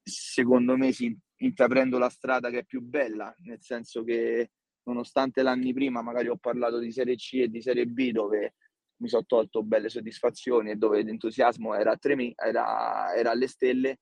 secondo 0.09 0.75
me 0.75 0.91
si 0.91 1.17
intraprendo 1.37 1.97
la 1.97 2.09
strada 2.09 2.49
che 2.49 2.59
è 2.59 2.65
più 2.65 2.81
bella 2.81 3.33
nel 3.43 3.61
senso 3.61 4.03
che 4.03 4.51
nonostante 4.83 5.41
l'anni 5.41 5.73
prima 5.73 6.01
magari 6.01 6.27
ho 6.27 6.37
parlato 6.37 6.79
di 6.79 6.91
Serie 6.91 7.15
C 7.15 7.35
e 7.35 7.49
di 7.49 7.61
Serie 7.61 7.85
B 7.85 8.11
dove 8.11 8.55
mi 8.97 9.07
sono 9.07 9.25
tolto 9.25 9.63
belle 9.63 9.87
soddisfazioni 9.87 10.71
e 10.71 10.75
dove 10.75 11.01
l'entusiasmo 11.03 11.73
era, 11.73 11.95
tremi, 11.95 12.33
era, 12.35 13.13
era 13.15 13.31
alle 13.31 13.47
stelle 13.47 13.99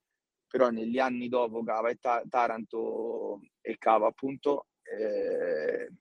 però 0.48 0.70
negli 0.70 0.98
anni 0.98 1.28
dopo 1.28 1.64
Cava 1.64 1.90
e 1.90 1.98
Ta- 1.98 2.24
Taranto 2.28 3.42
e 3.62 3.78
Cava 3.78 4.08
appunto 4.08 4.68
eh, 4.82 5.92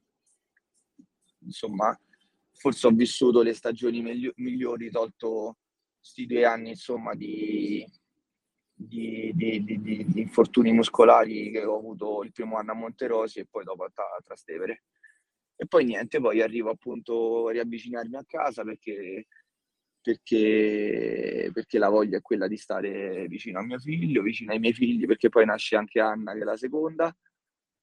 insomma 1.40 1.98
forse 2.52 2.86
ho 2.86 2.90
vissuto 2.90 3.42
le 3.42 3.52
stagioni 3.52 4.00
megli- 4.00 4.32
migliori, 4.36 4.90
tolto 4.90 5.58
questi 5.98 6.26
due 6.26 6.44
anni 6.44 6.70
insomma 6.70 7.14
di, 7.14 7.84
di, 8.78 9.33
di, 9.35 9.64
di, 9.64 10.21
infortuni 10.21 10.71
muscolari 10.73 11.50
che 11.50 11.64
ho 11.64 11.78
avuto 11.78 12.23
il 12.23 12.33
primo 12.33 12.59
anno 12.59 12.73
a 12.73 12.75
Monterosi 12.75 13.40
e 13.40 13.47
poi 13.47 13.64
dopo 13.64 13.85
a, 13.85 13.90
a 13.95 14.21
Trastevere. 14.23 14.83
E 15.56 15.66
poi 15.66 15.85
niente, 15.85 16.21
poi 16.21 16.42
arrivo 16.42 16.71
appunto 16.71 17.49
a 17.49 17.52
riavvicinarmi 17.52 18.16
a 18.16 18.25
casa 18.26 18.62
perché, 18.62 19.26
perché, 20.02 21.50
perché 21.52 21.78
la 21.78 21.88
voglia 21.88 22.18
è 22.18 22.23
quella 22.23 22.47
di 22.47 22.59
stare 22.59 23.26
vicino 23.28 23.59
a 23.61 23.62
mio 23.62 23.78
figlio, 23.78 24.21
vicino 24.21 24.52
ai 24.52 24.59
miei 24.59 24.75
figli, 24.75 25.06
perché 25.06 25.30
poi 25.30 25.47
nasce 25.47 25.76
anche 25.76 26.00
Anna 26.00 26.35
che 26.35 26.40
è 26.40 26.45
la 26.45 26.56
seconda. 26.56 27.16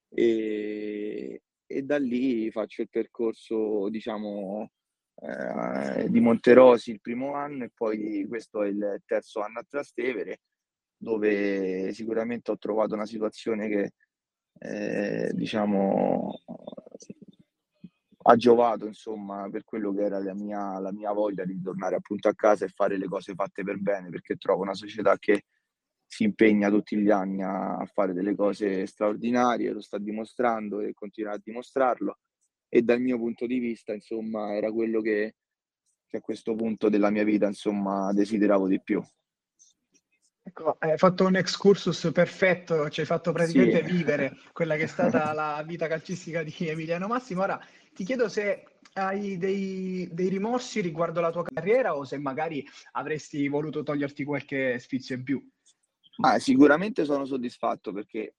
E, 0.08 1.42
e 1.66 1.82
da 1.82 1.98
lì 1.98 2.50
faccio 2.52 2.82
il 2.82 2.88
percorso, 2.88 3.88
diciamo, 3.88 4.70
eh, 5.16 6.08
di 6.08 6.20
Monterosi 6.20 6.90
il 6.92 7.00
primo 7.00 7.34
anno 7.34 7.64
e 7.64 7.70
poi 7.74 8.24
questo 8.28 8.62
è 8.62 8.68
il 8.68 9.02
terzo 9.04 9.40
anno 9.40 9.58
a 9.60 9.66
Trastevere, 9.68 10.40
dove 11.04 11.92
sicuramente 11.92 12.50
ho 12.50 12.58
trovato 12.58 12.94
una 12.94 13.06
situazione 13.06 13.68
che, 13.68 13.92
eh, 14.58 15.30
diciamo, 15.34 16.32
ha 18.26 18.36
giovato 18.36 18.86
insomma 18.86 19.48
per 19.50 19.64
quello 19.64 19.92
che 19.92 20.02
era 20.02 20.18
la 20.18 20.34
mia, 20.34 20.78
la 20.80 20.92
mia 20.92 21.12
voglia 21.12 21.44
di 21.44 21.60
tornare 21.60 21.96
appunto 21.96 22.28
a 22.28 22.34
casa 22.34 22.64
e 22.64 22.68
fare 22.68 22.96
le 22.96 23.06
cose 23.06 23.34
fatte 23.34 23.62
per 23.62 23.78
bene 23.78 24.08
perché 24.08 24.36
trovo 24.36 24.62
una 24.62 24.74
società 24.74 25.18
che 25.18 25.44
si 26.06 26.24
impegna 26.24 26.70
tutti 26.70 26.96
gli 26.96 27.10
anni 27.10 27.42
a, 27.42 27.84
fare 27.92 28.14
delle 28.14 28.34
cose 28.34 28.86
straordinarie, 28.86 29.72
lo 29.72 29.80
sta 29.80 29.98
dimostrando 29.98 30.80
e 30.80 30.94
continuerà 30.94 31.36
a 31.36 31.40
dimostrarlo 31.42 32.18
e 32.68 32.82
dal 32.82 33.00
mio 33.00 33.18
punto 33.18 33.46
di 33.46 33.58
vista 33.58 33.92
insomma 33.92 34.54
era 34.54 34.72
quello 34.72 35.02
che, 35.02 35.34
che 36.06 36.16
a 36.16 36.20
questo 36.20 36.54
punto 36.54 36.88
della 36.88 37.10
mia 37.10 37.24
vita 37.24 37.46
insomma 37.46 38.10
desideravo 38.12 38.68
di 38.68 38.80
più. 38.80 39.02
Ecco, 40.56 40.76
hai 40.78 40.96
fatto 40.96 41.26
un 41.26 41.34
excursus 41.34 42.12
perfetto, 42.12 42.88
ci 42.88 43.00
hai 43.00 43.06
fatto 43.06 43.32
praticamente 43.32 43.84
sì. 43.84 43.92
vivere 43.92 44.36
quella 44.52 44.76
che 44.76 44.84
è 44.84 44.86
stata 44.86 45.32
la 45.34 45.60
vita 45.66 45.88
calcistica 45.88 46.44
di 46.44 46.54
Emiliano 46.58 47.08
Massimo. 47.08 47.42
Ora 47.42 47.60
ti 47.92 48.04
chiedo 48.04 48.28
se 48.28 48.64
hai 48.92 49.36
dei, 49.36 50.08
dei, 50.12 50.28
rimorsi 50.28 50.80
riguardo 50.80 51.20
la 51.20 51.32
tua 51.32 51.42
carriera 51.42 51.96
o 51.96 52.04
se 52.04 52.18
magari 52.18 52.64
avresti 52.92 53.48
voluto 53.48 53.82
toglierti 53.82 54.22
qualche 54.22 54.78
sfizio 54.78 55.16
in 55.16 55.24
più. 55.24 55.50
Ma 56.18 56.38
sicuramente 56.38 57.04
sono 57.04 57.24
soddisfatto 57.24 57.92
perché, 57.92 58.36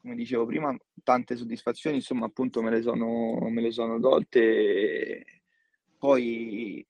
come 0.00 0.16
dicevo 0.16 0.44
prima, 0.46 0.76
tante 1.04 1.36
soddisfazioni, 1.36 1.94
insomma, 1.94 2.26
appunto 2.26 2.60
me 2.60 2.70
le 2.70 2.82
sono, 2.82 3.38
me 3.48 3.60
le 3.60 3.70
sono 3.70 4.00
tolte. 4.00 5.24
Poi 5.96 6.84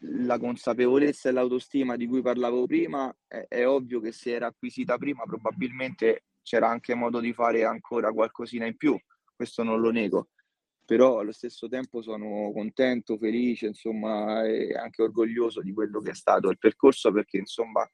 la 0.00 0.38
consapevolezza 0.38 1.28
e 1.28 1.32
l'autostima 1.32 1.96
di 1.96 2.06
cui 2.06 2.22
parlavo 2.22 2.66
prima, 2.66 3.14
è, 3.26 3.46
è 3.48 3.66
ovvio 3.66 4.00
che 4.00 4.12
se 4.12 4.32
era 4.32 4.46
acquisita 4.46 4.98
prima 4.98 5.24
probabilmente 5.24 6.24
c'era 6.42 6.68
anche 6.68 6.94
modo 6.94 7.20
di 7.20 7.32
fare 7.32 7.64
ancora 7.64 8.12
qualcosina 8.12 8.66
in 8.66 8.76
più, 8.76 8.98
questo 9.34 9.62
non 9.62 9.80
lo 9.80 9.90
nego. 9.90 10.28
Però 10.84 11.18
allo 11.18 11.32
stesso 11.32 11.66
tempo 11.66 12.00
sono 12.00 12.52
contento, 12.52 13.18
felice, 13.18 13.66
insomma, 13.66 14.44
e 14.44 14.72
anche 14.72 15.02
orgoglioso 15.02 15.60
di 15.60 15.72
quello 15.72 16.00
che 16.00 16.10
è 16.10 16.14
stato 16.14 16.48
il 16.48 16.58
percorso 16.58 17.10
perché 17.10 17.38
insomma 17.38 17.84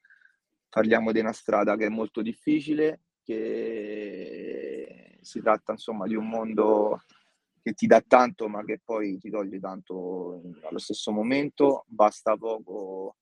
parliamo 0.69 1.11
di 1.11 1.19
una 1.19 1.33
strada 1.33 1.75
che 1.75 1.87
è 1.87 1.89
molto 1.89 2.21
difficile, 2.21 3.01
che 3.23 5.17
si 5.21 5.41
tratta 5.41 5.71
insomma 5.71 6.05
di 6.05 6.13
un 6.13 6.27
mondo 6.27 7.01
che 7.63 7.73
ti 7.73 7.87
dà 7.87 8.01
tanto 8.05 8.49
ma 8.49 8.63
che 8.65 8.81
poi 8.83 9.17
ti 9.17 9.29
toglie 9.29 9.59
tanto 9.59 10.41
allo 10.63 10.77
stesso 10.77 11.11
momento, 11.11 11.85
basta 11.87 12.35
poco 12.35 13.15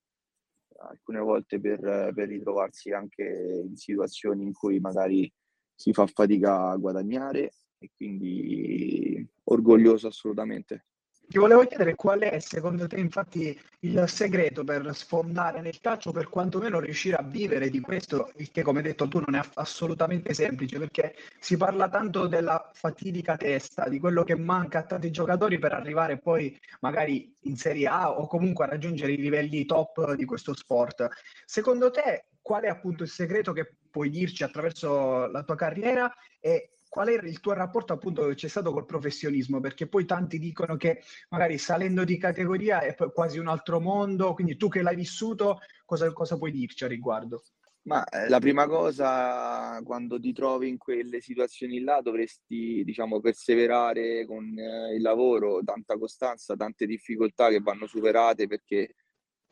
alcune 0.80 1.20
volte 1.20 1.60
per, 1.60 1.80
per 1.80 2.28
ritrovarsi 2.28 2.92
anche 2.92 3.24
in 3.64 3.76
situazioni 3.76 4.44
in 4.44 4.52
cui 4.52 4.80
magari 4.80 5.32
si 5.76 5.94
fa 5.94 6.08
fatica 6.08 6.70
a 6.70 6.76
guadagnare 6.78 7.52
e 7.78 7.92
quindi 7.96 9.28
orgoglioso 9.44 10.08
assolutamente. 10.08 10.88
Ti 11.32 11.38
volevo 11.38 11.66
chiedere 11.66 11.96
qual 11.96 12.20
è 12.20 12.40
secondo 12.42 12.88
te 12.88 12.98
infatti 12.98 13.58
il 13.80 14.04
segreto 14.10 14.66
per 14.66 14.94
sfondare 14.94 15.62
nel 15.62 15.80
calcio, 15.80 16.12
per 16.12 16.28
quantomeno 16.28 16.82
riuscire 16.82 17.16
a 17.16 17.24
vivere 17.24 17.70
di 17.70 17.80
questo, 17.80 18.34
il 18.36 18.52
che 18.52 18.64
come 18.64 18.80
hai 18.80 18.84
detto 18.84 19.08
tu 19.08 19.22
non 19.26 19.40
è 19.40 19.42
assolutamente 19.54 20.34
semplice, 20.34 20.78
perché 20.78 21.16
si 21.40 21.56
parla 21.56 21.88
tanto 21.88 22.28
della 22.28 22.70
fatidica 22.74 23.38
testa, 23.38 23.88
di 23.88 23.98
quello 23.98 24.26
che 24.26 24.36
manca 24.36 24.80
a 24.80 24.84
tanti 24.84 25.10
giocatori 25.10 25.58
per 25.58 25.72
arrivare 25.72 26.18
poi 26.18 26.60
magari 26.82 27.34
in 27.44 27.56
Serie 27.56 27.88
A 27.88 28.12
o 28.12 28.28
comunque 28.28 28.66
a 28.66 28.68
raggiungere 28.68 29.14
i 29.14 29.18
livelli 29.18 29.64
top 29.64 30.16
di 30.16 30.26
questo 30.26 30.54
sport. 30.54 31.08
Secondo 31.46 31.92
te 31.92 32.26
qual 32.42 32.64
è 32.64 32.68
appunto 32.68 33.04
il 33.04 33.10
segreto 33.10 33.54
che 33.54 33.76
puoi 33.90 34.10
dirci 34.10 34.44
attraverso 34.44 35.28
la 35.28 35.44
tua 35.44 35.56
carriera 35.56 36.14
e 36.42 36.72
qual 36.92 37.08
è 37.08 37.14
il 37.24 37.40
tuo 37.40 37.54
rapporto 37.54 37.94
appunto 37.94 38.28
che 38.28 38.36
c'è 38.36 38.50
stato 38.50 38.74
col 38.74 38.86
professionismo? 38.86 39.62
Perché 39.62 39.88
poi 39.88 40.04
tanti 40.04 40.38
dicono 40.38 40.76
che 40.76 41.02
magari 41.30 41.58
salendo 41.58 42.04
di 42.04 42.18
categoria 42.18 42.82
è 42.82 42.94
quasi 43.14 43.40
un 43.40 43.48
altro 43.48 43.80
mondo, 43.80 44.34
quindi 44.34 44.58
tu 44.58 44.68
che 44.68 44.82
l'hai 44.82 44.98
vissuto, 44.98 45.62
cosa, 45.86 46.12
cosa 46.12 46.38
puoi 46.38 46.52
dirci 46.52 46.84
a 46.84 46.90
riguardo? 46.90 47.44
Ma 47.84 48.04
eh, 48.04 48.28
la 48.28 48.40
prima 48.40 48.68
cosa, 48.68 49.82
quando 49.86 50.20
ti 50.20 50.34
trovi 50.34 50.68
in 50.68 50.78
quelle 50.78 51.22
situazioni 51.22 51.80
là, 51.80 52.02
dovresti, 52.02 52.84
diciamo, 52.84 53.22
perseverare 53.22 54.26
con 54.26 54.54
eh, 54.60 54.94
il 54.94 55.02
lavoro, 55.02 55.62
tanta 55.64 55.98
costanza, 55.98 56.58
tante 56.58 56.86
difficoltà 56.86 57.48
che 57.48 57.62
vanno 57.62 57.88
superate 57.88 58.48
perché, 58.48 58.96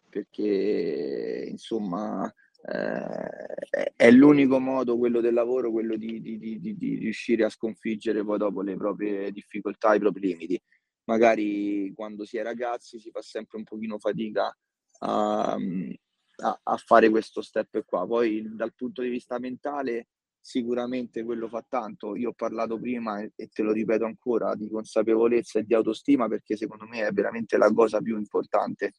perché 0.10 1.48
insomma, 1.50 2.30
eh, 2.62 3.94
è 3.96 4.12
l'unico 4.12 4.60
modo, 4.60 4.98
quello 4.98 5.22
del 5.22 5.34
lavoro, 5.34 5.72
quello 5.72 5.96
di, 5.96 6.22
di, 6.22 6.38
di, 6.38 6.78
di, 6.78 6.96
riuscire 6.96 7.46
a 7.46 7.50
sconfiggere 7.50 8.24
poi 8.24 8.38
dopo 8.38 8.62
le 8.62 8.76
proprie 8.76 9.32
difficoltà, 9.32 9.94
i 9.94 10.00
propri 10.00 10.28
limiti. 10.28 10.62
Magari 11.06 11.92
quando 11.96 12.26
si 12.26 12.38
è 12.38 12.44
ragazzi 12.44 13.00
si 13.00 13.10
fa 13.12 13.22
sempre 13.22 13.58
un 13.58 13.64
pochino 13.64 13.98
fatica 13.98 14.56
a, 15.00 15.54
a, 15.56 16.60
a 16.64 16.78
fare 16.78 17.10
questo 17.10 17.42
step 17.42 17.84
qua. 17.86 18.06
Poi 18.06 18.56
dal 18.56 18.74
punto 18.76 19.02
di 19.02 19.10
vista 19.10 19.40
mentale 19.40 20.08
sicuramente 20.40 21.24
quello 21.24 21.48
fa 21.48 21.66
tanto. 21.68 22.16
Io 22.16 22.30
ho 22.30 22.34
parlato 22.34 22.80
prima 22.80 23.22
e 23.22 23.48
te 23.48 23.64
lo 23.64 23.72
ripeto 23.72 24.06
ancora 24.06 24.56
di 24.56 24.70
consapevolezza 24.70 25.60
e 25.60 25.64
di 25.64 25.74
autostima 25.74 26.28
perché 26.28 26.56
secondo 26.58 26.86
me 26.86 27.08
è 27.08 27.12
veramente 27.12 27.58
la 27.58 27.72
cosa 27.72 28.02
più 28.02 28.18
importante. 28.18 28.94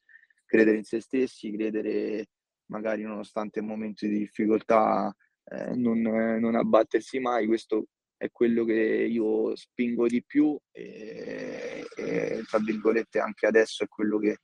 Credere 0.45 0.77
in 0.77 0.83
se 0.83 0.99
stessi, 0.99 1.51
credere 1.51 2.27
magari 2.71 3.03
nonostante 3.03 3.61
momenti 3.61 4.07
di 4.07 4.17
difficoltà 4.17 5.13
eh, 5.43 5.75
non, 5.75 6.05
eh, 6.05 6.39
non, 6.39 6.55
abbattersi 6.55 7.19
mai, 7.19 7.45
questo 7.45 7.87
è 8.17 8.31
quello 8.31 8.63
che 8.63 8.73
io 8.73 9.55
spingo 9.55 10.07
di 10.07 10.23
più 10.23 10.57
e, 10.71 11.85
e, 11.95 12.43
tra 12.47 12.59
virgolette 12.59 13.19
anche 13.19 13.47
adesso 13.47 13.83
è 13.83 13.87
quello 13.87 14.17
che 14.17 14.37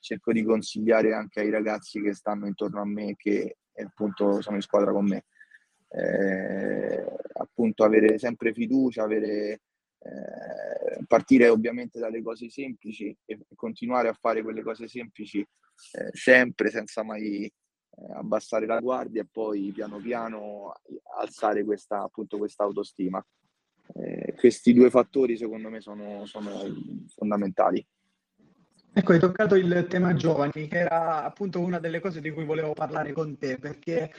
cerco 0.00 0.32
di 0.32 0.42
consigliare 0.44 1.12
anche 1.12 1.40
ai 1.40 1.50
ragazzi 1.50 2.00
che 2.00 2.14
stanno 2.14 2.46
intorno 2.46 2.80
a 2.80 2.86
me 2.86 3.14
che 3.16 3.58
appunto 3.74 4.40
sono 4.40 4.56
in 4.56 4.62
squadra 4.62 4.92
con 4.92 5.06
me. 5.06 5.24
Eh, 5.90 7.04
appunto 7.34 7.82
avere 7.82 8.18
sempre 8.18 8.52
fiducia, 8.52 9.02
avere, 9.02 9.60
eh, 9.98 11.04
partire 11.06 11.48
ovviamente 11.48 11.98
dalle 11.98 12.22
cose 12.22 12.48
semplici 12.50 13.14
e 13.24 13.40
continuare 13.54 14.08
a 14.08 14.16
fare 14.18 14.42
quelle 14.42 14.62
cose 14.62 14.86
semplici 14.86 15.44
eh, 15.92 16.10
sempre 16.12 16.70
senza 16.70 17.02
mai 17.02 17.44
eh, 17.44 17.52
abbassare 18.14 18.66
la 18.66 18.80
guardia 18.80 19.22
e 19.22 19.28
poi 19.30 19.72
piano 19.72 19.98
piano 19.98 20.74
alzare 21.18 21.64
questa, 21.64 22.02
appunto, 22.02 22.38
questa 22.38 22.64
autostima. 22.64 23.24
Eh, 23.94 24.34
questi 24.36 24.74
due 24.74 24.90
fattori 24.90 25.36
secondo 25.36 25.70
me 25.70 25.80
sono, 25.80 26.26
sono 26.26 26.50
fondamentali. 27.14 27.84
Ecco, 28.98 29.12
hai 29.12 29.20
toccato 29.20 29.54
il 29.54 29.86
tema 29.88 30.12
giovani, 30.14 30.66
che 30.66 30.76
era 30.76 31.22
appunto 31.22 31.60
una 31.60 31.78
delle 31.78 32.00
cose 32.00 32.20
di 32.20 32.32
cui 32.32 32.44
volevo 32.44 32.72
parlare 32.72 33.12
con 33.12 33.38
te, 33.38 33.56
perché 33.56 34.12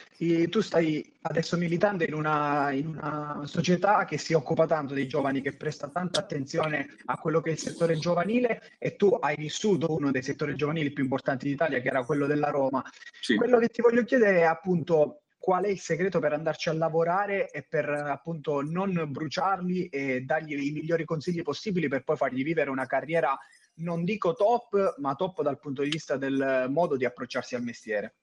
tu 0.50 0.62
stai 0.62 1.18
adesso 1.24 1.58
militando 1.58 2.06
in 2.06 2.14
una, 2.14 2.72
in 2.72 2.88
una, 2.88 3.42
società 3.44 4.06
che 4.06 4.18
si 4.18 4.32
occupa 4.32 4.68
tanto 4.68 4.94
dei 4.94 5.06
giovani, 5.06 5.42
che 5.42 5.52
presta 5.52 5.90
tanta 5.90 6.22
attenzione 6.22 6.96
a 7.08 7.18
quello 7.18 7.42
che 7.42 7.50
è 7.50 7.54
il 7.54 7.60
settore 7.60 7.98
giovanile 7.98 8.62
e 8.78 8.96
tu 8.96 9.18
hai 9.20 9.36
vissuto 9.36 9.94
uno 9.94 10.12
dei 10.12 10.24
settori 10.24 10.56
giovanili 10.56 10.92
più 10.92 11.04
importanti 11.04 11.50
d'Italia, 11.50 11.82
che 11.82 11.90
era 11.90 12.06
quello 12.06 12.26
della 12.26 12.50
Roma. 12.50 12.82
Sì. 13.20 13.36
Quello 13.36 13.60
che 13.60 13.68
ti 13.68 13.82
voglio 13.82 14.06
chiedere 14.06 14.38
è 14.38 14.44
appunto 14.44 15.24
qual 15.38 15.66
è 15.66 15.70
il 15.70 15.80
segreto 15.80 16.20
per 16.20 16.32
andarci 16.32 16.70
a 16.70 16.74
lavorare 16.74 17.50
e 17.50 17.66
per 17.68 17.90
appunto 17.90 18.62
non 18.62 19.08
bruciarli 19.10 19.88
e 19.88 20.22
dargli 20.22 20.54
i 20.54 20.72
migliori 20.72 21.04
consigli 21.04 21.42
possibili 21.42 21.90
per 21.90 22.04
poi 22.04 22.16
fargli 22.16 22.44
vivere 22.44 22.70
una 22.70 22.86
carriera 22.86 23.38
non 23.80 24.04
dico 24.04 24.34
top, 24.34 24.96
ma 24.98 25.16
top 25.16 25.42
dal 25.42 25.60
punto 25.60 25.84
di 25.84 25.90
vista 25.90 26.18
del 26.18 26.68
modo 26.70 26.96
di 26.96 27.06
approcciarsi 27.06 27.56
al 27.56 27.64
mestiere. 27.64 28.16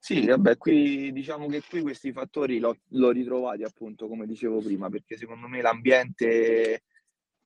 Sì, 0.00 0.26
vabbè, 0.26 0.56
qui 0.56 1.12
diciamo 1.12 1.48
che 1.48 1.62
qui 1.68 1.82
questi 1.82 2.12
fattori 2.12 2.58
l'ho, 2.58 2.78
l'ho 2.90 3.10
ritrovati 3.10 3.64
appunto, 3.64 4.06
come 4.06 4.26
dicevo 4.26 4.60
prima, 4.60 4.88
perché 4.88 5.16
secondo 5.16 5.48
me 5.48 5.60
l'ambiente, 5.60 6.84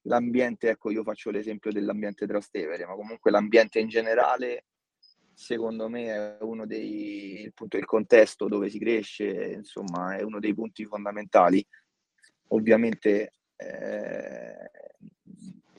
l'ambiente, 0.02 0.68
ecco, 0.68 0.90
io 0.90 1.02
faccio 1.02 1.30
l'esempio 1.30 1.72
dell'ambiente 1.72 2.26
Trastevere, 2.26 2.84
ma 2.84 2.94
comunque 2.94 3.30
l'ambiente 3.30 3.78
in 3.80 3.88
generale, 3.88 4.66
secondo 5.32 5.88
me 5.88 6.06
è 6.06 6.36
uno 6.42 6.66
dei, 6.66 7.46
appunto, 7.48 7.78
il 7.78 7.86
contesto 7.86 8.48
dove 8.48 8.68
si 8.68 8.78
cresce, 8.78 9.54
insomma, 9.54 10.16
è 10.16 10.22
uno 10.22 10.38
dei 10.38 10.54
punti 10.54 10.84
fondamentali. 10.84 11.66
Ovviamente 12.48 13.32
eh, 13.56 14.70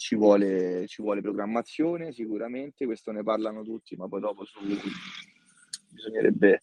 ci 0.04 0.16
vuole, 0.16 0.86
ci 0.86 1.02
vuole 1.02 1.22
programmazione 1.22 2.12
sicuramente, 2.12 2.86
questo 2.86 3.14
ne 3.14 3.24
parlano 3.24 3.64
tutti, 3.64 3.96
ma 3.96 4.10
poi 4.10 4.20
dopo 4.20 4.44
su, 4.44 4.60
bisognerebbe 5.90 6.60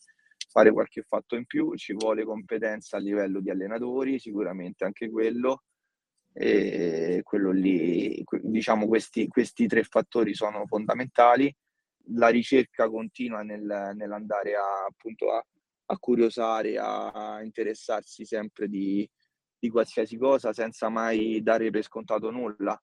fare 0.51 0.71
qualche 0.71 1.01
fatto 1.01 1.37
in 1.37 1.47
più, 1.47 1.75
ci 1.75 1.95
vuole 1.95 2.23
competenza 2.25 2.99
a 2.99 3.01
livello 3.01 3.41
di 3.41 3.49
allenatori, 3.49 4.19
sicuramente 4.19 4.85
anche 4.85 5.09
quello, 5.09 5.63
e 6.35 7.21
quello 7.23 7.51
lì, 7.51 8.23
diciamo 8.43 8.87
questi, 8.87 9.27
questi 9.27 9.67
tre 9.67 9.85
fattori 9.85 10.35
sono 10.35 10.67
fondamentali, 10.67 11.51
la 12.17 12.29
ricerca 12.29 12.91
continua 12.91 13.41
nel, 13.41 13.93
nell'andare 13.95 14.55
a, 14.55 14.85
appunto 14.87 15.33
a, 15.33 15.43
a 15.87 15.99
curiosare, 15.99 16.77
a 16.77 17.41
interessarsi 17.43 18.27
sempre 18.27 18.69
di, 18.69 19.09
di 19.59 19.71
qualsiasi 19.71 20.19
cosa 20.19 20.53
senza 20.53 20.91
mai 20.91 21.41
dare 21.43 21.71
per 21.71 21.85
scontato 21.85 22.31
nulla 22.31 22.79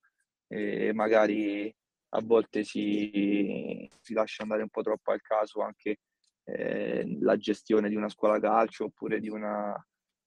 e 0.48 0.94
magari 0.94 1.74
a 2.10 2.22
volte 2.24 2.64
si, 2.64 3.90
si 4.00 4.14
lascia 4.14 4.44
andare 4.44 4.62
un 4.62 4.70
po' 4.70 4.82
troppo 4.82 5.12
al 5.12 5.22
caso 5.22 5.62
anche 5.62 6.00
eh, 6.46 7.18
la 7.20 7.36
gestione 7.38 7.90
di 7.90 7.96
una 7.96 8.10
scuola 8.10 8.40
calcio 8.40 8.86
oppure 8.86 9.20
di 9.20 9.30
una, 9.30 9.76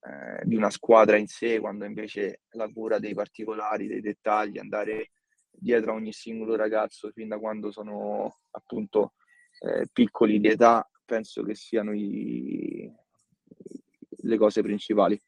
eh, 0.00 0.44
di 0.44 0.54
una 0.54 0.70
squadra 0.70 1.16
in 1.16 1.26
sé, 1.26 1.58
quando 1.58 1.86
invece 1.86 2.42
la 2.50 2.68
cura 2.68 2.98
dei 2.98 3.14
particolari, 3.14 3.86
dei 3.86 4.00
dettagli, 4.00 4.58
andare 4.58 5.12
dietro 5.50 5.92
a 5.92 5.94
ogni 5.94 6.12
singolo 6.12 6.56
ragazzo 6.56 7.10
fin 7.10 7.28
da 7.28 7.38
quando 7.38 7.70
sono 7.70 8.40
appunto 8.50 9.14
eh, 9.60 9.88
piccoli 9.92 10.40
di 10.40 10.48
età, 10.48 10.88
penso 11.04 11.42
che 11.42 11.54
siano 11.54 11.92
i, 11.94 12.90
le 14.22 14.36
cose 14.36 14.62
principali. 14.62 15.20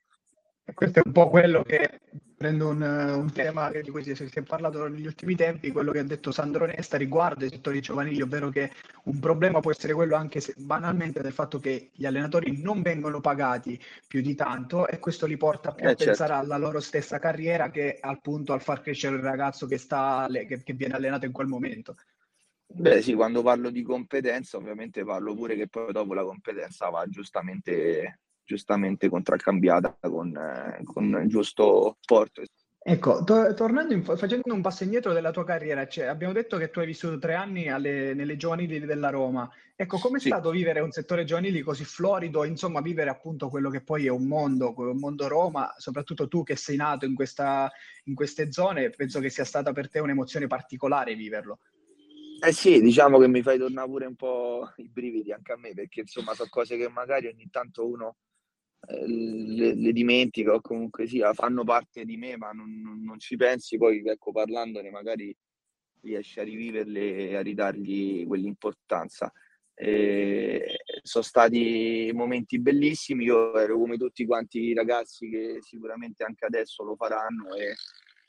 Questo 0.75 1.01
è 1.01 1.03
un 1.05 1.13
po' 1.13 1.29
quello 1.29 1.63
che 1.63 2.01
prendo 2.43 2.71
un, 2.71 2.83
un 2.83 3.33
tema 3.33 3.71
di 3.71 3.89
cui 3.89 4.03
si 4.03 4.11
è 4.11 4.43
parlato 4.43 4.89
negli 4.89 5.07
ultimi 5.07 5.37
tempi, 5.37 5.71
quello 5.71 5.93
che 5.93 6.01
ha 6.01 6.05
detto 6.05 6.33
Sandro 6.33 6.67
Nesta 6.67 6.97
riguardo 6.97 7.45
ai 7.45 7.51
settori 7.51 7.81
giovanili, 7.81 8.21
ovvero 8.21 8.51
che 8.51 8.73
un 9.05 9.21
problema 9.21 9.61
può 9.61 9.71
essere 9.71 9.93
quello 9.93 10.17
anche 10.17 10.41
se, 10.41 10.53
banalmente 10.57 11.23
del 11.23 11.33
fatto 11.33 11.61
che 11.61 11.91
gli 11.93 12.05
allenatori 12.05 12.61
non 12.61 12.83
vengono 12.83 13.21
pagati 13.21 13.81
più 14.09 14.21
di 14.21 14.35
tanto 14.35 14.89
e 14.89 14.99
questo 14.99 15.27
li 15.27 15.37
porta 15.37 15.71
più 15.71 15.85
eh, 15.85 15.91
a 15.91 15.95
certo. 15.95 16.05
pensare 16.05 16.33
alla 16.33 16.57
loro 16.57 16.81
stessa 16.81 17.21
carriera 17.21 17.71
che 17.71 17.99
al 18.01 18.21
punto 18.21 18.53
al 18.53 18.61
far 18.61 18.81
crescere 18.81 19.15
il 19.15 19.23
ragazzo 19.23 19.67
che, 19.67 19.79
sta, 19.79 20.27
che, 20.29 20.65
che 20.65 20.73
viene 20.73 20.95
allenato 20.95 21.27
in 21.27 21.33
quel 21.33 21.47
momento. 21.47 21.95
Beh 22.67 23.03
sì, 23.03 23.15
quando 23.15 23.43
parlo 23.43 23.71
di 23.71 23.83
competenza 23.83 24.57
ovviamente 24.57 25.05
parlo 25.05 25.33
pure 25.35 25.55
che 25.55 25.69
poi 25.69 25.93
dopo 25.93 26.13
la 26.13 26.25
competenza 26.25 26.89
va 26.89 27.07
giustamente 27.07 28.19
giustamente 28.53 29.09
contraccambiata 29.09 29.97
con, 30.03 30.37
eh, 30.37 30.83
con 30.85 31.05
il 31.23 31.29
giusto 31.29 31.97
porto. 32.05 32.43
Ecco, 32.85 33.23
to- 33.23 33.55
tornando 33.55 33.95
in, 33.95 34.03
facendo 34.03 34.53
un 34.53 34.61
passo 34.61 34.83
indietro 34.83 35.13
della 35.13 35.31
tua 35.31 35.45
carriera, 35.45 35.87
cioè, 35.87 36.07
abbiamo 36.07 36.33
detto 36.33 36.59
che 36.59 36.69
tu 36.69 36.81
hai 36.81 36.87
vissuto 36.87 37.17
tre 37.17 37.35
anni 37.35 37.69
alle, 37.69 38.13
nelle 38.13 38.37
giovanili 38.37 38.81
della 38.81 39.09
Roma. 39.09 39.49
Ecco, 39.77 39.99
com'è 39.99 40.19
sì. 40.19 40.29
stato 40.29 40.51
vivere 40.51 40.81
un 40.81 40.91
settore 40.91 41.25
giovanili 41.25 41.61
così 41.61 41.85
florido, 41.85 42.45
insomma, 42.45 42.81
vivere 42.81 43.09
appunto 43.09 43.49
quello 43.49 43.71
che 43.71 43.83
poi 43.83 44.07
è 44.07 44.11
un 44.11 44.27
mondo, 44.27 44.75
un 44.77 44.99
mondo 44.99 45.29
Roma, 45.29 45.73
soprattutto 45.79 46.29
tu 46.29 46.43
che 46.43 46.57
sei 46.57 46.77
nato 46.77 47.07
in, 47.07 47.15
questa, 47.15 47.71
in 48.05 48.15
queste 48.15 48.51
zone, 48.51 48.91
penso 48.91 49.21
che 49.21 49.31
sia 49.31 49.45
stata 49.45 49.73
per 49.73 49.89
te 49.89 50.01
un'emozione 50.01 50.49
particolare 50.49 51.15
viverlo. 51.15 51.61
Eh 52.45 52.53
sì, 52.53 52.81
diciamo 52.81 53.21
che 53.21 53.29
mi 53.29 53.43
fai 53.43 53.59
tornare 53.59 53.89
pure 53.89 54.07
un 54.07 54.17
po' 54.17 54.73
i 54.79 54.89
brividi 54.89 55.31
anche 55.31 55.53
a 55.53 55.57
me, 55.57 55.73
perché 55.73 56.01
insomma 56.01 56.35
sono 56.35 56.49
cose 56.51 56.77
che 56.77 56.89
magari 56.89 57.29
ogni 57.29 57.49
tanto 57.49 57.87
uno 57.89 58.17
le, 58.89 59.75
le, 59.75 59.93
dimentico 59.93 60.53
o 60.53 60.61
comunque 60.61 61.07
sia, 61.07 61.33
fanno 61.33 61.65
parte 61.65 62.05
di 62.05 62.17
me, 62.17 62.37
ma 62.37 62.51
non, 62.51 62.81
non, 62.81 63.03
non, 63.03 63.19
ci 63.19 63.37
pensi, 63.37 63.77
poi 63.77 64.03
ecco, 64.05 64.33
parlandone 64.33 64.91
magari 64.91 65.35
riesci 66.01 66.41
a 66.41 66.43
riviverle 66.43 67.31
e 67.31 67.37
a 67.37 67.43
ridargli 67.43 68.27
quell'importanza. 68.27 69.33
E 69.75 70.81
sono 71.03 71.25
stati 71.25 72.11
momenti 72.13 72.59
bellissimi, 72.59 73.25
io 73.25 73.57
ero 73.57 73.79
come 73.79 73.97
tutti 73.97 74.27
quanti 74.27 74.61
i 74.61 74.75
ragazzi 74.75 75.29
che 75.29 75.59
sicuramente 75.61 76.25
anche 76.25 76.45
adesso 76.45 76.83
lo 76.85 76.95
faranno 76.95 77.55
e 77.55 77.75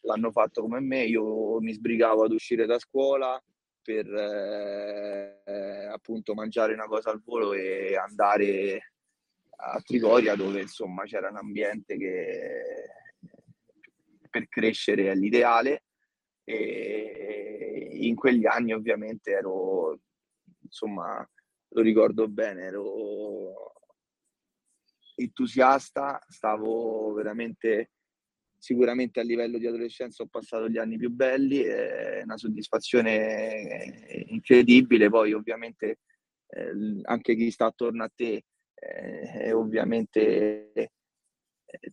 l'hanno 0.01 0.31
fatto 0.31 0.61
come 0.61 0.79
me, 0.79 1.03
io 1.03 1.59
mi 1.59 1.73
sbrigavo 1.73 2.23
ad 2.23 2.31
uscire 2.31 2.65
da 2.65 2.79
scuola 2.79 3.41
per 3.81 4.07
eh, 4.07 5.85
appunto 5.91 6.33
mangiare 6.33 6.73
una 6.73 6.85
cosa 6.85 7.11
al 7.11 7.21
volo 7.21 7.53
e 7.53 7.97
andare 7.97 8.92
a 9.71 9.81
Trigoria 9.81 10.35
dove 10.35 10.61
insomma 10.61 11.03
c'era 11.03 11.29
un 11.29 11.37
ambiente 11.37 11.97
che 11.97 12.61
per 14.29 14.47
crescere 14.47 15.09
è 15.11 15.15
l'ideale. 15.15 15.83
E 16.45 17.89
in 18.01 18.15
quegli 18.15 18.45
anni 18.45 18.73
ovviamente 18.73 19.31
ero 19.31 19.99
insomma 20.61 21.25
lo 21.69 21.81
ricordo 21.81 22.27
bene 22.27 22.63
ero 22.63 23.73
entusiasta 25.15 26.19
stavo 26.27 27.13
veramente 27.13 27.91
sicuramente 28.57 29.19
a 29.19 29.23
livello 29.23 29.57
di 29.57 29.67
adolescenza 29.67 30.23
ho 30.23 30.27
passato 30.27 30.69
gli 30.69 30.77
anni 30.77 30.97
più 30.97 31.09
belli 31.09 31.61
è 31.61 32.21
una 32.23 32.37
soddisfazione 32.37 34.25
incredibile. 34.27 35.09
Poi 35.09 35.33
ovviamente 35.33 35.99
eh, 36.47 37.01
anche 37.03 37.35
chi 37.35 37.51
sta 37.51 37.65
attorno 37.65 38.03
a 38.03 38.11
te 38.13 38.43
eh, 38.83 39.51
ovviamente 39.51 40.71
eh, 40.73 40.91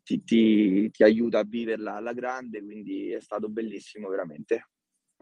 ti, 0.02 0.22
ti, 0.22 0.90
ti, 0.90 1.02
aiuta 1.02 1.40
a 1.40 1.44
viverla 1.44 1.94
alla 1.94 2.12
grande, 2.12 2.62
quindi 2.62 3.10
è 3.12 3.20
stato 3.20 3.48
bellissimo 3.48 4.08
veramente. 4.08 4.68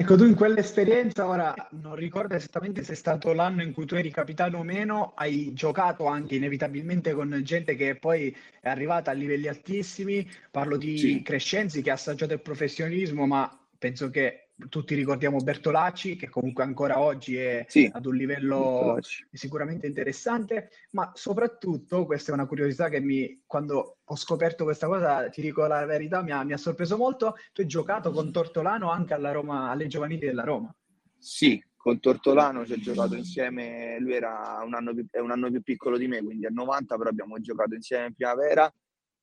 Ecco, 0.01 0.17
tu 0.17 0.25
in 0.25 0.37
quell'esperienza, 0.37 1.27
ora 1.27 1.53
non 1.73 1.97
ricordo 1.97 2.35
esattamente 2.37 2.85
se 2.85 2.93
è 2.93 2.95
stato 2.95 3.33
l'anno 3.33 3.63
in 3.65 3.73
cui 3.73 3.85
tu 3.85 3.97
eri 3.97 4.13
capitano 4.13 4.59
o 4.59 4.63
meno, 4.63 5.13
hai 5.17 5.53
giocato 5.55 6.07
anche 6.07 6.37
inevitabilmente 6.37 7.13
con 7.15 7.41
gente 7.43 7.75
che 7.75 7.97
poi 7.97 8.35
è 8.61 8.69
arrivata 8.69 9.11
a 9.11 9.15
livelli 9.15 9.49
altissimi, 9.49 10.25
parlo 10.53 10.77
di 10.77 10.97
sì. 10.99 11.23
Crescenzi 11.23 11.83
che 11.83 11.91
ha 11.91 11.95
assaggiato 11.95 12.33
il 12.33 12.41
professionismo, 12.41 13.27
ma 13.27 13.51
penso 13.77 14.09
che 14.09 14.48
tutti 14.69 14.95
ricordiamo 14.95 15.39
Bertolacci, 15.39 16.17
che 16.17 16.29
comunque 16.29 16.65
ancora 16.65 16.99
oggi 16.99 17.37
è 17.37 17.65
sì, 17.69 17.89
ad 17.93 18.07
un 18.07 18.17
livello 18.17 18.99
sicuramente 19.31 19.87
interessante, 19.87 20.71
ma 20.91 21.13
soprattutto, 21.15 22.05
questa 22.05 22.33
è 22.33 22.35
una 22.35 22.47
curiosità 22.47 22.89
che 22.89 23.01
mi, 23.01 23.43
quando 23.47 23.99
ho 24.05 24.17
scoperto 24.17 24.65
questa 24.65 24.87
cosa, 24.87 25.29
ti 25.29 25.41
dico 25.41 25.67
la 25.67 25.85
verità, 25.87 26.23
mi 26.23 26.33
ha, 26.33 26.43
mi 26.43 26.53
ha 26.53 26.57
sorpreso 26.57 26.97
molto, 26.97 27.37
tu 27.53 27.61
hai 27.61 27.67
giocato 27.69 28.11
con 28.11 28.33
Tortolano 28.33 28.91
anche 28.91 29.15
alla 29.15 29.31
Roma, 29.31 29.71
alle 29.71 29.87
giovanili 29.87 30.27
della 30.27 30.45
Roma. 30.45 30.75
Sì, 31.17 31.63
con 31.77 32.01
Tortolano 32.01 32.67
ci 32.67 32.73
ho 32.73 32.79
giocato 32.79 33.15
insieme, 33.15 33.99
lui 34.01 34.15
era 34.15 34.61
un 34.65 34.75
anno, 34.75 34.93
più, 34.93 35.07
un 35.13 35.31
anno 35.31 35.51
più 35.51 35.63
piccolo 35.63 35.97
di 35.97 36.09
me, 36.09 36.23
quindi 36.23 36.47
a 36.47 36.51
90, 36.51 36.97
però 36.97 37.11
abbiamo 37.11 37.39
giocato 37.41 37.75
insieme 37.75 38.07
in 38.07 38.15
primavera. 38.15 38.73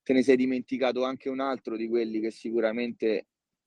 Te 0.02 0.14
ne 0.14 0.22
sei 0.22 0.36
dimenticato 0.36 1.04
anche 1.04 1.30
un 1.30 1.40
altro 1.40 1.76
di 1.76 1.88
quelli 1.88 2.20
che 2.20 2.30
sicuramente 2.30 3.26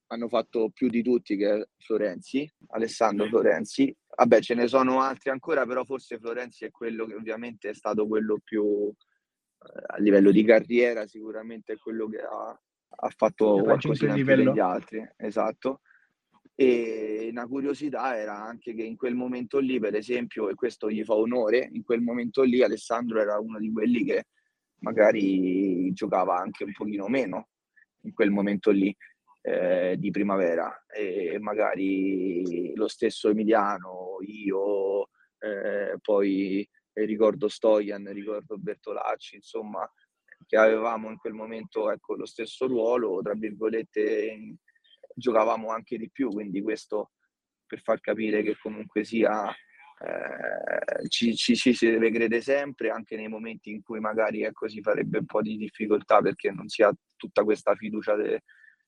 hanno 0.08 0.28
fatto 0.28 0.70
più 0.70 0.88
di 0.88 1.02
tutti 1.02 1.36
che 1.36 1.54
è 1.54 1.68
Florenzi, 1.78 2.50
Alessandro 2.68 3.26
Florenzi. 3.26 3.94
Vabbè, 4.16 4.40
ce 4.40 4.54
ne 4.54 4.66
sono 4.66 5.00
altri 5.00 5.30
ancora, 5.30 5.66
però 5.66 5.84
forse 5.84 6.18
Florenzi 6.18 6.64
è 6.64 6.70
quello 6.70 7.06
che 7.06 7.14
ovviamente 7.14 7.70
è 7.70 7.74
stato 7.74 8.06
quello 8.06 8.38
più 8.42 8.90
eh, 8.90 9.82
a 9.86 9.98
livello 9.98 10.30
di 10.30 10.44
carriera, 10.44 11.06
sicuramente 11.06 11.74
è 11.74 11.78
quello 11.78 12.08
che 12.08 12.20
ha, 12.20 12.48
ha 12.88 13.12
fatto 13.14 13.62
qualcosa 13.62 14.06
di 14.12 14.24
più 14.24 14.34
degli 14.34 14.58
altri. 14.58 15.06
Esatto. 15.16 15.82
E 16.54 17.28
una 17.30 17.46
curiosità 17.46 18.16
era 18.16 18.42
anche 18.42 18.74
che 18.74 18.82
in 18.82 18.96
quel 18.96 19.14
momento 19.14 19.58
lì, 19.58 19.78
per 19.78 19.94
esempio, 19.94 20.48
e 20.48 20.54
questo 20.54 20.90
gli 20.90 21.04
fa 21.04 21.14
onore, 21.14 21.68
in 21.70 21.84
quel 21.84 22.00
momento 22.00 22.42
lì 22.42 22.62
Alessandro 22.62 23.20
era 23.20 23.38
uno 23.38 23.58
di 23.58 23.70
quelli 23.70 24.04
che 24.04 24.26
magari 24.80 25.92
giocava 25.92 26.38
anche 26.38 26.64
un 26.64 26.72
pochino 26.72 27.08
meno 27.08 27.48
in 28.02 28.12
quel 28.12 28.30
momento 28.30 28.70
lì 28.70 28.94
eh, 29.40 29.96
di 29.98 30.10
primavera. 30.10 30.84
E 30.86 31.38
magari 31.38 32.74
lo 32.74 32.88
stesso 32.88 33.28
Emiliano, 33.30 34.18
io, 34.20 35.08
eh, 35.38 35.96
poi 36.00 36.68
ricordo 36.92 37.48
Stojan, 37.48 38.12
ricordo 38.12 38.58
Bertolacci, 38.58 39.36
insomma, 39.36 39.90
che 40.46 40.56
avevamo 40.56 41.10
in 41.10 41.16
quel 41.16 41.34
momento 41.34 41.90
ecco, 41.90 42.14
lo 42.14 42.26
stesso 42.26 42.66
ruolo, 42.66 43.20
tra 43.22 43.34
virgolette, 43.34 44.56
giocavamo 45.14 45.70
anche 45.70 45.98
di 45.98 46.10
più, 46.10 46.30
quindi 46.30 46.62
questo 46.62 47.12
per 47.66 47.80
far 47.82 48.00
capire 48.00 48.42
che 48.42 48.56
comunque 48.56 49.04
sia 49.04 49.54
eh, 50.00 51.08
ci, 51.08 51.34
ci, 51.34 51.56
ci, 51.56 51.74
si 51.74 51.86
credere 51.98 52.40
sempre, 52.40 52.90
anche 52.90 53.16
nei 53.16 53.28
momenti 53.28 53.70
in 53.70 53.82
cui 53.82 54.00
magari 54.00 54.42
ecco, 54.42 54.68
si 54.68 54.80
farebbe 54.80 55.18
un 55.18 55.26
po' 55.26 55.42
di 55.42 55.56
difficoltà 55.56 56.20
perché 56.20 56.50
non 56.50 56.68
si 56.68 56.82
ha 56.82 56.92
tutta 57.16 57.42
questa 57.42 57.74
fiducia 57.74 58.14
de, 58.14 58.42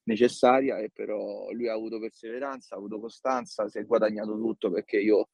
necessaria 0.04 0.78
e 0.78 0.90
però 0.92 1.50
lui 1.52 1.68
ha 1.68 1.74
avuto 1.74 1.98
perseveranza, 1.98 2.74
ha 2.74 2.78
avuto 2.78 3.00
costanza, 3.00 3.68
si 3.68 3.78
è 3.78 3.84
guadagnato 3.84 4.36
tutto 4.36 4.70
perché 4.70 4.98
io 4.98 5.28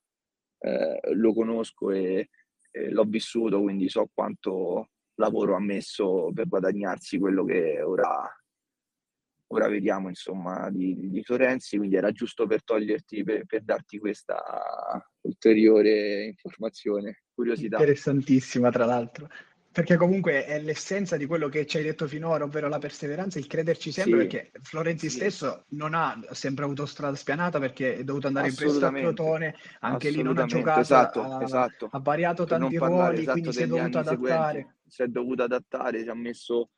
eh, 0.58 1.00
lo 1.14 1.34
conosco 1.34 1.90
e, 1.90 2.30
e, 2.70 2.90
l'ho 2.90 3.04
vissuto, 3.04 3.60
quindi 3.60 3.88
so 3.88 4.08
quanto 4.12 4.90
lavoro 5.14 5.54
ha 5.54 5.60
messo 5.60 6.30
per 6.34 6.46
guadagnarsi 6.48 7.18
quello 7.18 7.44
che 7.44 7.80
ora, 7.82 8.28
ora 9.48 9.68
vediamo 9.68 10.08
insomma 10.08 10.70
di, 10.70 11.08
di, 11.08 11.22
Florenzi, 11.22 11.76
quindi 11.78 11.96
era 11.96 12.10
giusto 12.12 12.46
per 12.46 12.64
toglierti, 12.64 13.22
per, 13.22 13.46
per 13.46 13.62
darti 13.62 13.98
questa 13.98 14.42
ulteriore 15.22 16.24
informazione, 16.24 17.22
curiosità. 17.32 17.76
Interessantissima 17.76 18.70
tra 18.70 18.84
l'altro. 18.84 19.28
Perché 19.76 19.98
comunque 19.98 20.46
è 20.46 20.58
l'essenza 20.58 21.18
di 21.18 21.26
quello 21.26 21.50
che 21.50 21.66
ci 21.66 21.76
hai 21.76 21.82
detto 21.82 22.06
finora, 22.06 22.44
ovvero 22.44 22.66
la 22.66 22.78
perseveranza, 22.78 23.38
il 23.38 23.46
crederci 23.46 23.92
sempre, 23.92 24.22
sì, 24.22 24.26
perché 24.26 24.50
Florenzi 24.62 25.10
sì. 25.10 25.16
stesso 25.16 25.66
non 25.72 25.92
ha 25.92 26.18
sempre 26.30 26.64
avuto 26.64 26.86
strada 26.86 27.14
spianata 27.14 27.58
perché 27.58 27.96
è 27.96 28.02
dovuto 28.02 28.26
andare 28.26 28.48
in 28.48 28.54
prestito 28.54 28.86
a 28.86 28.90
Crotone, 28.90 29.54
anche 29.80 30.08
lì 30.08 30.22
non 30.22 30.38
ha 30.38 30.46
giocato, 30.46 30.80
esatto, 30.80 31.20
ha, 31.20 31.42
esatto. 31.42 31.88
ha 31.90 31.98
variato 31.98 32.44
tanti 32.44 32.78
ruoli, 32.78 33.18
esatto 33.18 33.32
quindi 33.32 33.52
si 33.52 33.62
è 33.64 33.66
dovuto 33.66 33.98
adattare. 33.98 34.76
Si 34.88 35.02
è 35.02 35.08
dovuto 35.08 35.42
adattare, 35.42 36.02
si 36.02 36.08
è 36.08 36.14
messo 36.14 36.70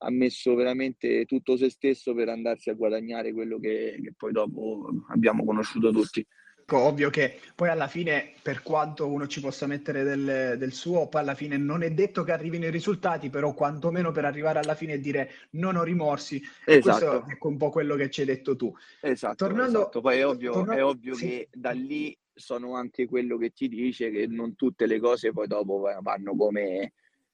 ha 0.00 0.10
messo 0.10 0.54
veramente 0.54 1.24
tutto 1.24 1.56
se 1.56 1.70
stesso 1.70 2.14
per 2.14 2.28
andarsi 2.28 2.70
a 2.70 2.74
guadagnare 2.74 3.32
quello 3.32 3.58
che, 3.58 3.98
che 4.00 4.14
poi 4.16 4.30
dopo 4.30 4.90
abbiamo 5.08 5.44
conosciuto 5.44 5.90
tutti. 5.90 6.24
Ovvio 6.70 7.08
che 7.08 7.40
poi 7.54 7.70
alla 7.70 7.86
fine, 7.86 8.32
per 8.42 8.62
quanto 8.62 9.06
uno 9.06 9.26
ci 9.26 9.40
possa 9.40 9.66
mettere 9.66 10.02
del, 10.02 10.58
del, 10.58 10.72
suo, 10.72 11.08
poi 11.08 11.22
alla 11.22 11.34
fine 11.34 11.56
non 11.56 11.82
è 11.82 11.90
detto 11.90 12.24
che 12.24 12.32
arrivino 12.32 12.66
i 12.66 12.70
risultati, 12.70 13.30
però 13.30 13.54
quantomeno 13.54 14.12
per 14.12 14.26
arrivare 14.26 14.58
alla 14.58 14.74
fine 14.74 14.94
e 14.94 15.00
dire 15.00 15.30
non 15.50 15.76
ho 15.76 15.82
rimorsi. 15.82 16.42
Esatto. 16.66 17.22
Questo 17.22 17.26
è 17.26 17.46
un 17.46 17.56
po' 17.56 17.70
quello 17.70 17.96
che 17.96 18.10
ci 18.10 18.20
hai 18.20 18.26
detto 18.26 18.54
tu. 18.54 18.74
Esatto. 19.00 19.46
Tornando, 19.46 19.78
esatto. 19.78 20.00
Poi 20.02 20.18
è 20.18 20.26
ovvio, 20.26 20.52
tornando, 20.52 20.80
è 20.80 20.84
ovvio 20.84 21.14
sì. 21.14 21.26
che 21.26 21.48
da 21.52 21.70
lì 21.70 22.16
sono 22.34 22.74
anche 22.74 23.06
quello 23.06 23.36
che 23.36 23.50
ti 23.50 23.68
dice 23.68 24.10
che 24.10 24.26
non 24.26 24.54
tutte 24.54 24.86
le 24.86 25.00
cose 25.00 25.32
poi 25.32 25.46
dopo 25.46 25.88
vanno 26.00 26.36
come, 26.36 26.92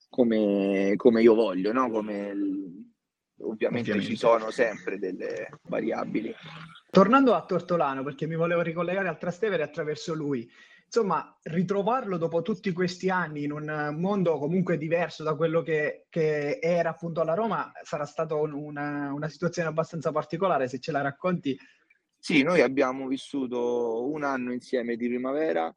come, 0.09 0.94
come 0.97 1.23
io 1.23 1.35
voglio, 1.35 1.73
no? 1.73 1.90
Come 1.90 2.63
ovviamente, 3.38 3.90
ovviamente, 3.90 4.03
ci 4.03 4.16
sono 4.16 4.51
sempre 4.51 4.99
delle 4.99 5.49
variabili. 5.62 6.35
Tornando 6.90 7.35
a 7.35 7.44
Tortolano, 7.44 8.03
perché 8.03 8.27
mi 8.27 8.37
volevo 8.37 8.62
ricollegare 8.62 9.09
al 9.09 9.18
Trastevere 9.18 9.62
attraverso 9.62 10.14
lui, 10.14 10.49
insomma, 10.85 11.37
ritrovarlo 11.42 12.16
dopo 12.16 12.42
tutti 12.42 12.73
questi 12.73 13.11
anni 13.11 13.42
in 13.42 13.53
un 13.53 13.97
mondo 13.99 14.38
comunque 14.38 14.79
diverso 14.79 15.25
da 15.25 15.35
quello 15.35 15.62
che, 15.62 16.07
che 16.09 16.61
era 16.61 16.90
appunto 16.90 17.20
alla 17.20 17.35
Roma 17.35 17.73
sarà 17.83 18.05
stata 18.05 18.37
una, 18.37 19.12
una 19.12 19.29
situazione 19.29 19.68
abbastanza 19.68 20.12
particolare, 20.12 20.68
se 20.68 20.79
ce 20.79 20.92
la 20.92 21.01
racconti. 21.01 21.59
Sì, 22.16 22.42
noi 22.42 22.61
abbiamo 22.61 23.09
vissuto 23.09 24.09
un 24.09 24.23
anno 24.23 24.53
insieme 24.53 24.97
di 24.97 25.09
primavera, 25.09 25.75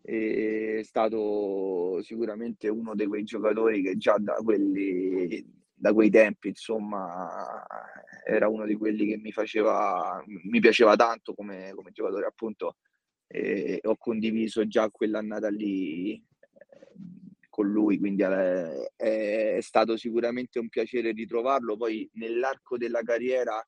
è 0.00 0.80
stato 0.82 2.00
sicuramente 2.02 2.68
uno 2.68 2.94
di 2.94 3.06
quei 3.06 3.24
giocatori 3.24 3.82
che 3.82 3.96
già 3.96 4.16
da, 4.18 4.34
quelli, 4.34 5.44
da 5.82 5.92
quei 5.92 6.10
tempi, 6.10 6.46
insomma, 6.46 7.66
era 8.24 8.46
uno 8.46 8.66
di 8.66 8.76
quelli 8.76 9.04
che 9.04 9.16
mi 9.16 9.32
faceva, 9.32 10.22
mi 10.26 10.60
piaceva 10.60 10.94
tanto 10.94 11.34
come, 11.34 11.72
come 11.74 11.90
giocatore, 11.90 12.24
appunto, 12.24 12.76
e 13.26 13.80
ho 13.82 13.96
condiviso 13.96 14.64
già 14.68 14.88
quell'annata 14.90 15.48
lì 15.48 16.14
eh, 16.14 17.48
con 17.48 17.68
lui, 17.68 17.98
quindi 17.98 18.22
è, 18.22 18.92
è, 18.94 19.58
stato 19.60 19.96
sicuramente 19.96 20.60
un 20.60 20.68
piacere 20.68 21.10
ritrovarlo. 21.10 21.76
Poi 21.76 22.08
nell'arco 22.12 22.76
della 22.76 23.02
carriera 23.02 23.60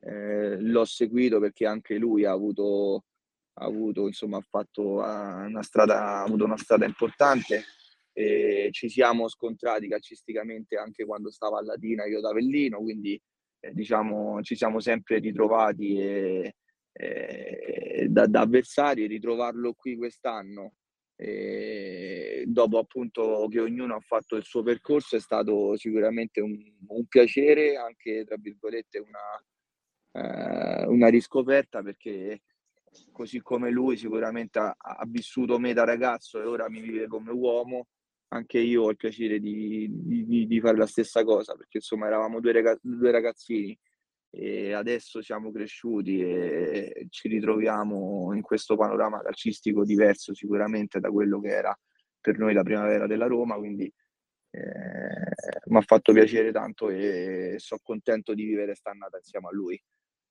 eh, 0.00 0.60
l'ho 0.60 0.84
seguito 0.84 1.40
perché 1.40 1.64
anche 1.64 1.96
lui 1.96 2.26
ha 2.26 2.32
avuto, 2.32 3.04
ha 3.54 3.64
avuto 3.64 4.08
insomma, 4.08 4.36
ha 4.36 4.46
fatto 4.46 4.96
una 4.96 5.62
strada, 5.62 6.18
ha 6.18 6.22
avuto 6.22 6.44
una 6.44 6.58
strada 6.58 6.84
importante. 6.84 7.64
E 8.18 8.68
ci 8.72 8.88
siamo 8.88 9.28
scontrati 9.28 9.88
calcisticamente 9.88 10.78
anche 10.78 11.04
quando 11.04 11.30
stava 11.30 11.58
a 11.58 11.62
Latina 11.62 12.06
io 12.06 12.20
da 12.20 12.30
Avellino, 12.30 12.78
quindi 12.78 13.20
eh, 13.60 13.72
diciamo, 13.74 14.40
ci 14.40 14.56
siamo 14.56 14.80
sempre 14.80 15.18
ritrovati 15.18 15.98
e, 16.00 16.54
e, 16.92 18.06
da, 18.08 18.26
da, 18.26 18.40
avversari, 18.40 19.06
ritrovarlo 19.06 19.74
qui 19.74 19.96
quest'anno, 19.96 20.76
e 21.14 22.44
dopo 22.46 22.78
appunto 22.78 23.46
che 23.50 23.60
ognuno 23.60 23.96
ha 23.96 24.00
fatto 24.00 24.36
il 24.36 24.44
suo 24.44 24.62
percorso, 24.62 25.16
è 25.16 25.20
stato 25.20 25.76
sicuramente 25.76 26.40
un, 26.40 26.56
un 26.88 27.04
piacere, 27.04 27.76
anche 27.76 28.24
tra 28.24 28.36
virgolette 28.38 28.98
una, 28.98 30.82
eh, 30.82 30.86
una 30.86 31.08
riscoperta 31.08 31.82
perché 31.82 32.40
così 33.12 33.42
come 33.42 33.70
lui 33.70 33.98
sicuramente 33.98 34.58
ha, 34.58 34.74
ha 34.74 35.04
vissuto 35.06 35.58
me 35.58 35.74
da 35.74 35.84
ragazzo 35.84 36.40
e 36.40 36.44
ora 36.46 36.70
mi 36.70 36.80
vive 36.80 37.08
come 37.08 37.30
uomo 37.30 37.88
anche 38.28 38.58
io 38.58 38.82
ho 38.82 38.90
il 38.90 38.96
piacere 38.96 39.38
di, 39.38 39.88
di, 39.90 40.46
di 40.46 40.60
fare 40.60 40.76
la 40.76 40.86
stessa 40.86 41.24
cosa, 41.24 41.54
perché 41.54 41.78
insomma 41.78 42.06
eravamo 42.06 42.40
due, 42.40 42.52
ragazz- 42.52 42.80
due 42.82 43.10
ragazzini 43.10 43.78
e 44.30 44.72
adesso 44.72 45.22
siamo 45.22 45.50
cresciuti 45.50 46.20
e 46.20 47.06
ci 47.10 47.28
ritroviamo 47.28 48.34
in 48.34 48.42
questo 48.42 48.76
panorama 48.76 49.22
calcistico 49.22 49.84
diverso 49.84 50.34
sicuramente 50.34 51.00
da 51.00 51.10
quello 51.10 51.40
che 51.40 51.48
era 51.48 51.78
per 52.20 52.38
noi 52.38 52.52
la 52.52 52.62
primavera 52.62 53.06
della 53.06 53.26
Roma, 53.26 53.56
quindi 53.56 53.84
eh, 54.50 55.60
mi 55.66 55.76
ha 55.76 55.82
fatto 55.82 56.12
piacere 56.12 56.50
tanto 56.50 56.90
e 56.90 57.54
sono 57.58 57.80
contento 57.82 58.34
di 58.34 58.44
vivere 58.44 58.74
st'annata 58.74 59.18
insieme 59.18 59.46
a 59.46 59.52
lui. 59.52 59.80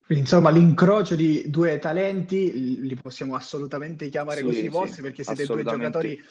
Quindi, 0.04 0.22
insomma, 0.22 0.50
l'incrocio 0.50 1.16
di 1.16 1.50
due 1.50 1.78
talenti 1.78 2.80
li 2.80 2.94
possiamo 2.94 3.34
assolutamente 3.34 4.08
chiamare 4.08 4.38
sì, 4.38 4.44
così 4.44 4.60
sì, 4.60 4.68
vostri 4.68 5.02
perché 5.02 5.24
siete 5.24 5.46
due 5.46 5.64
giocatori 5.64 6.22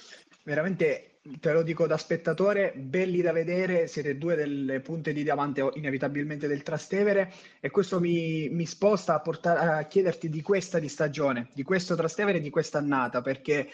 veramente, 0.43 1.14
te 1.39 1.51
lo 1.51 1.63
dico 1.63 1.87
da 1.87 1.97
spettatore, 1.97 2.73
belli 2.75 3.21
da 3.21 3.31
vedere, 3.31 3.87
siete 3.87 4.17
due 4.17 4.35
delle 4.35 4.79
punte 4.79 5.11
di 5.11 5.23
diamante 5.23 5.67
inevitabilmente 5.73 6.47
del 6.47 6.61
Trastevere 6.61 7.33
e 7.59 7.71
questo 7.71 7.99
mi, 7.99 8.47
mi 8.49 8.65
sposta 8.65 9.15
a, 9.15 9.19
portare, 9.19 9.59
a 9.59 9.83
chiederti 9.85 10.29
di 10.29 10.41
questa 10.41 10.77
di 10.77 10.87
stagione, 10.87 11.49
di 11.53 11.63
questo 11.63 11.95
Trastevere 11.95 12.37
e 12.37 12.41
di 12.41 12.51
questa 12.51 12.77
annata 12.77 13.21
perché 13.21 13.69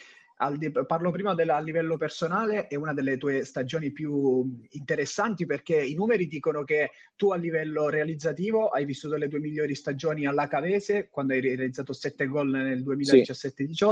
di, 0.49 0.71
parlo 0.71 1.12
prima 1.12 1.36
della, 1.36 1.58
a 1.58 1.60
livello 1.60 1.97
personale, 1.97 2.67
è 2.67 2.75
una 2.75 2.93
delle 2.93 3.17
tue 3.17 3.43
stagioni 3.45 3.91
più 3.91 4.60
interessanti 4.71 5.45
perché 5.45 5.75
i 5.75 5.93
numeri 5.93 6.27
dicono 6.27 6.63
che 6.63 6.91
tu 7.15 7.32
a 7.32 7.36
livello 7.36 7.89
realizzativo 7.89 8.69
hai 8.69 8.86
vissuto 8.86 9.15
le 9.15 9.27
tue 9.27 9.39
migliori 9.39 9.75
stagioni 9.75 10.25
alla 10.25 10.47
Cavese 10.47 11.10
quando 11.10 11.34
hai 11.34 11.41
realizzato 11.41 11.93
7 11.93 12.25
gol 12.25 12.49
nel 12.49 12.84
2017-18 12.84 13.71
sì. 13.71 13.91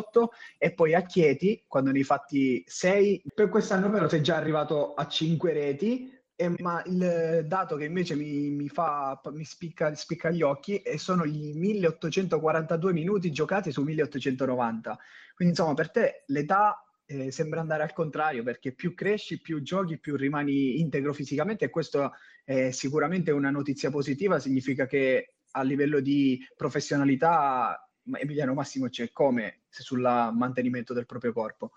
e 0.58 0.74
poi 0.74 0.96
a 0.96 1.02
Chieti 1.02 1.64
quando 1.68 1.92
ne 1.92 2.00
hai 2.00 2.04
fatti 2.04 2.64
6. 2.66 3.24
Per 3.34 3.50
quest'anno 3.50 3.90
però 3.90 4.08
sei 4.08 4.24
già 4.24 4.38
arrivato 4.38 4.94
a 4.94 5.08
5 5.08 5.54
reti 5.54 6.19
eh, 6.42 6.54
ma 6.60 6.82
il 6.86 7.44
dato 7.46 7.76
che 7.76 7.84
invece 7.84 8.16
mi, 8.16 8.50
mi, 8.50 8.70
fa, 8.70 9.20
mi 9.34 9.44
spicca, 9.44 9.94
spicca, 9.94 10.30
gli 10.30 10.42
occhi 10.42 10.82
sono 10.96 11.26
i 11.26 11.52
1842 11.54 12.94
minuti 12.94 13.30
giocati 13.30 13.74
su 13.74 13.84
1890. 13.84 14.98
Quindi 15.36 15.54
insomma 15.54 15.74
per 15.74 15.92
te 15.92 16.24
l'età 16.28 16.82
eh, 17.06 17.30
sembra 17.30 17.60
andare 17.60 17.84
al 17.84 17.92
contrario 17.92 18.42
perché 18.44 18.72
più 18.72 18.94
cresci, 18.94 19.42
più 19.42 19.62
giochi, 19.62 20.00
più 20.00 20.16
rimani 20.16 20.80
integro 20.80 21.12
fisicamente 21.12 21.66
e 21.66 21.70
questo 21.70 22.14
è 22.46 22.72
sicuramente 22.72 23.32
una 23.32 23.50
notizia 23.50 23.90
positiva, 23.90 24.40
significa 24.40 24.86
che 24.86 25.34
a 25.52 25.62
livello 25.62 26.00
di 26.00 26.40
professionalità 26.56 27.86
Emiliano 28.14 28.54
Massimo 28.54 28.88
c'è 28.88 29.12
come 29.12 29.64
sul 29.68 30.00
mantenimento 30.00 30.94
del 30.94 31.06
proprio 31.06 31.34
corpo. 31.34 31.72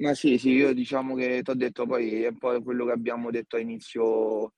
Ma 0.00 0.14
sì, 0.14 0.38
sì, 0.38 0.50
io 0.50 0.72
diciamo 0.72 1.14
che 1.14 1.42
ti 1.42 1.50
ho 1.50 1.54
detto 1.54 1.84
poi 1.84 2.22
è 2.22 2.28
un 2.28 2.38
po' 2.38 2.62
quello 2.62 2.86
che 2.86 2.92
abbiamo 2.92 3.30
detto 3.30 3.56
all'inizio, 3.56 4.54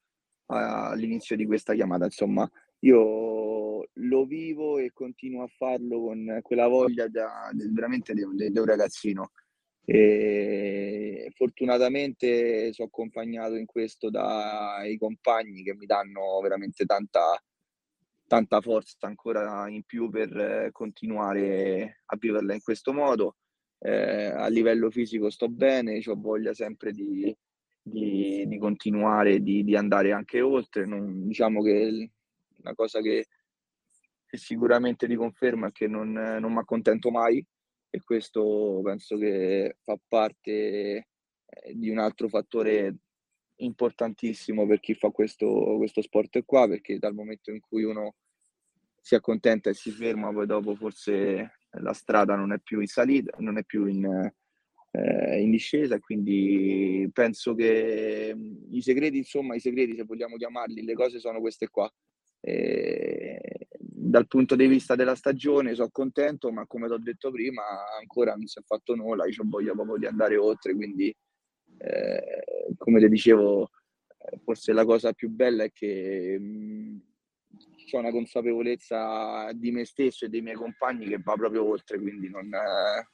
all'inizio 0.46 1.34
di 1.34 1.46
questa 1.46 1.74
chiamata, 1.74 2.04
insomma, 2.04 2.48
io 2.80 3.88
lo 3.92 4.24
vivo 4.24 4.78
e 4.78 4.92
continuo 4.92 5.42
a 5.42 5.48
farlo 5.48 6.00
con 6.00 6.38
quella 6.42 6.68
voglia 6.68 7.08
da, 7.08 7.50
veramente 7.72 8.14
di, 8.14 8.22
un 8.22 8.64
ragazzino. 8.64 9.32
E 9.84 11.32
fortunatamente 11.34 12.72
sono 12.72 12.86
accompagnato 12.86 13.56
in 13.56 13.66
questo 13.66 14.10
dai 14.10 14.96
compagni 14.96 15.64
che 15.64 15.74
mi 15.74 15.86
danno 15.86 16.38
veramente 16.40 16.84
tanta, 16.84 17.42
tanta 18.28 18.60
forza 18.60 19.08
ancora 19.08 19.68
in 19.68 19.82
più 19.82 20.08
per 20.08 20.68
continuare 20.70 22.02
a 22.06 22.16
viverla 22.16 22.54
in 22.54 22.62
questo 22.62 22.92
modo 22.92 23.38
eh, 23.84 24.26
a 24.26 24.46
livello 24.46 24.90
fisico 24.90 25.28
sto 25.28 25.48
bene, 25.48 26.00
ho 26.06 26.14
voglia 26.14 26.54
sempre 26.54 26.92
di, 26.92 27.36
di, 27.82 28.46
di 28.46 28.58
continuare, 28.58 29.42
di, 29.42 29.64
di, 29.64 29.74
andare 29.74 30.12
anche 30.12 30.40
oltre. 30.40 30.86
Non, 30.86 31.26
diciamo 31.26 31.62
che 31.62 32.10
una 32.58 32.74
cosa 32.74 33.00
che, 33.00 33.26
che 34.24 34.36
sicuramente 34.36 35.08
ti 35.08 35.16
conferma 35.16 35.68
è 35.68 35.72
che 35.72 35.88
non, 35.88 36.12
non 36.12 36.52
mi 36.52 36.58
accontento 36.58 37.10
mai 37.10 37.44
e 37.90 38.00
questo 38.04 38.80
penso 38.84 39.18
che 39.18 39.76
fa 39.82 39.98
parte 40.08 40.30
eh, 41.44 41.74
di 41.74 41.90
un 41.90 41.98
altro 41.98 42.28
fattore 42.28 42.96
importantissimo 43.56 44.66
per 44.66 44.80
chi 44.80 44.94
fa 44.94 45.10
questo, 45.10 45.76
questo 45.76 46.02
sport 46.02 46.44
qua, 46.44 46.68
perché 46.68 46.98
dal 46.98 47.14
momento 47.14 47.50
in 47.50 47.60
cui 47.60 47.82
uno 47.82 48.14
si 49.00 49.16
accontenta 49.16 49.70
e 49.70 49.74
si 49.74 49.90
ferma, 49.90 50.32
poi 50.32 50.46
dopo 50.46 50.74
forse 50.76 51.58
la 51.80 51.92
strada 51.92 52.34
non 52.36 52.52
è 52.52 52.58
più 52.58 52.80
in 52.80 52.86
salita, 52.86 53.36
non 53.38 53.58
è 53.58 53.64
più 53.64 53.86
in, 53.86 54.04
eh, 54.90 55.40
in 55.40 55.50
discesa, 55.50 55.98
quindi 55.98 57.08
penso 57.12 57.54
che 57.54 58.32
mm, 58.34 58.74
i 58.74 58.82
segreti, 58.82 59.18
insomma, 59.18 59.54
i 59.54 59.60
segreti, 59.60 59.96
se 59.96 60.04
vogliamo 60.04 60.36
chiamarli, 60.36 60.82
le 60.84 60.94
cose 60.94 61.18
sono 61.18 61.40
queste 61.40 61.68
qua. 61.68 61.90
E 62.40 63.40
dal 63.78 64.26
punto 64.26 64.56
di 64.56 64.66
vista 64.66 64.94
della 64.94 65.14
stagione 65.14 65.74
sono 65.74 65.88
contento, 65.90 66.50
ma 66.50 66.66
come 66.66 66.86
ti 66.88 66.92
ho 66.92 66.98
detto 66.98 67.30
prima, 67.30 67.62
ancora 67.98 68.34
non 68.34 68.46
si 68.46 68.58
è 68.58 68.62
fatto 68.62 68.94
nulla, 68.94 69.26
io 69.26 69.42
ho 69.42 69.48
voglia 69.48 69.72
proprio 69.72 69.96
di 69.96 70.06
andare 70.06 70.36
oltre, 70.36 70.74
quindi 70.74 71.14
eh, 71.78 72.74
come 72.76 73.00
ti 73.00 73.08
dicevo, 73.08 73.70
forse 74.44 74.72
la 74.72 74.84
cosa 74.84 75.12
più 75.12 75.30
bella 75.30 75.64
è 75.64 75.72
che 75.72 76.36
mh, 76.38 76.44
mm, 76.44 76.98
ho 77.90 77.98
una 77.98 78.10
consapevolezza 78.10 79.50
di 79.52 79.70
me 79.70 79.84
stesso 79.84 80.24
e 80.24 80.28
dei 80.28 80.40
miei 80.40 80.56
compagni 80.56 81.06
che 81.06 81.18
va 81.18 81.34
proprio 81.34 81.68
oltre, 81.68 81.98
quindi 81.98 82.28
non, 82.28 82.44
eh, 82.46 83.08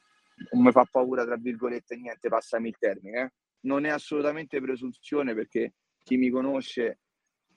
non 0.52 0.62
mi 0.62 0.70
fa 0.72 0.86
paura, 0.90 1.24
tra 1.24 1.36
virgolette, 1.36 1.96
niente, 1.96 2.28
passami 2.28 2.68
il 2.68 2.76
termine. 2.78 3.20
Eh. 3.20 3.32
Non 3.60 3.84
è 3.84 3.90
assolutamente 3.90 4.60
presunzione 4.60 5.34
perché 5.34 5.74
chi 6.02 6.16
mi 6.16 6.30
conosce 6.30 7.00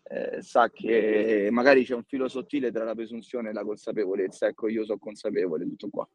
eh, 0.03 0.41
sa 0.41 0.69
che 0.69 1.49
magari 1.51 1.85
c'è 1.85 1.93
un 1.93 2.03
filo 2.03 2.27
sottile 2.27 2.71
tra 2.71 2.83
la 2.83 2.95
presunzione 2.95 3.49
e 3.49 3.53
la 3.53 3.63
consapevolezza. 3.63 4.47
Ecco, 4.47 4.67
io 4.67 4.83
sono 4.83 4.97
consapevole 4.97 5.65
tutto 5.65 5.89
qua 5.89 6.09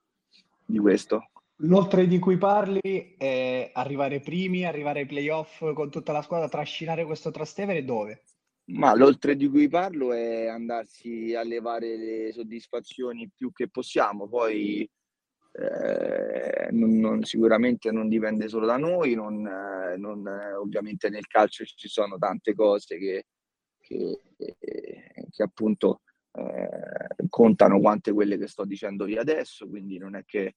di 0.65 0.79
questo. 0.79 1.31
L'oltre 1.61 2.07
di 2.07 2.19
cui 2.19 2.37
parli 2.37 3.15
è 3.17 3.71
arrivare 3.73 4.21
primi, 4.21 4.67
arrivare 4.67 5.01
ai 5.01 5.07
playoff 5.07 5.73
con 5.73 5.91
tutta 5.91 6.13
la 6.13 6.21
squadra, 6.21 6.49
trascinare 6.49 7.07
questo 7.07 7.31
Trastevere 7.31 7.85
dove? 7.85 8.23
Ma 8.69 8.95
l'oltre 8.97 9.37
di 9.37 9.49
cui 9.49 9.69
parlo 9.69 10.13
è 10.13 10.47
andarsi 10.47 11.35
a 11.35 11.43
levare 11.45 11.97
le 11.97 12.33
soddisfazioni 12.33 13.31
più 13.33 13.53
che 13.53 13.69
possiamo, 13.69 14.27
poi 14.27 14.89
eh, 15.53 16.69
non, 16.73 16.99
non, 16.99 17.23
sicuramente 17.23 17.93
non 17.93 18.09
dipende 18.09 18.49
solo 18.49 18.67
da 18.67 18.77
noi, 18.77 19.15
non, 19.15 19.47
eh, 19.47 19.97
non, 19.97 20.27
eh, 20.27 20.55
ovviamente 20.55 21.09
nel 21.09 21.29
calcio 21.29 21.65
ci 21.65 21.89
sono 21.89 22.19
tante 22.19 22.55
cose 22.55 22.99
che, 22.99 23.27
che, 23.79 24.21
che 24.37 25.43
appunto 25.43 26.03
eh, 26.33 27.27
contano 27.29 27.81
quante 27.81 28.13
quelle 28.13 28.37
che 28.37 28.49
sto 28.49 28.65
dicendo 28.65 29.07
io 29.07 29.21
adesso, 29.21 29.69
quindi 29.69 29.97
non 29.97 30.17
è 30.17 30.25
che 30.25 30.57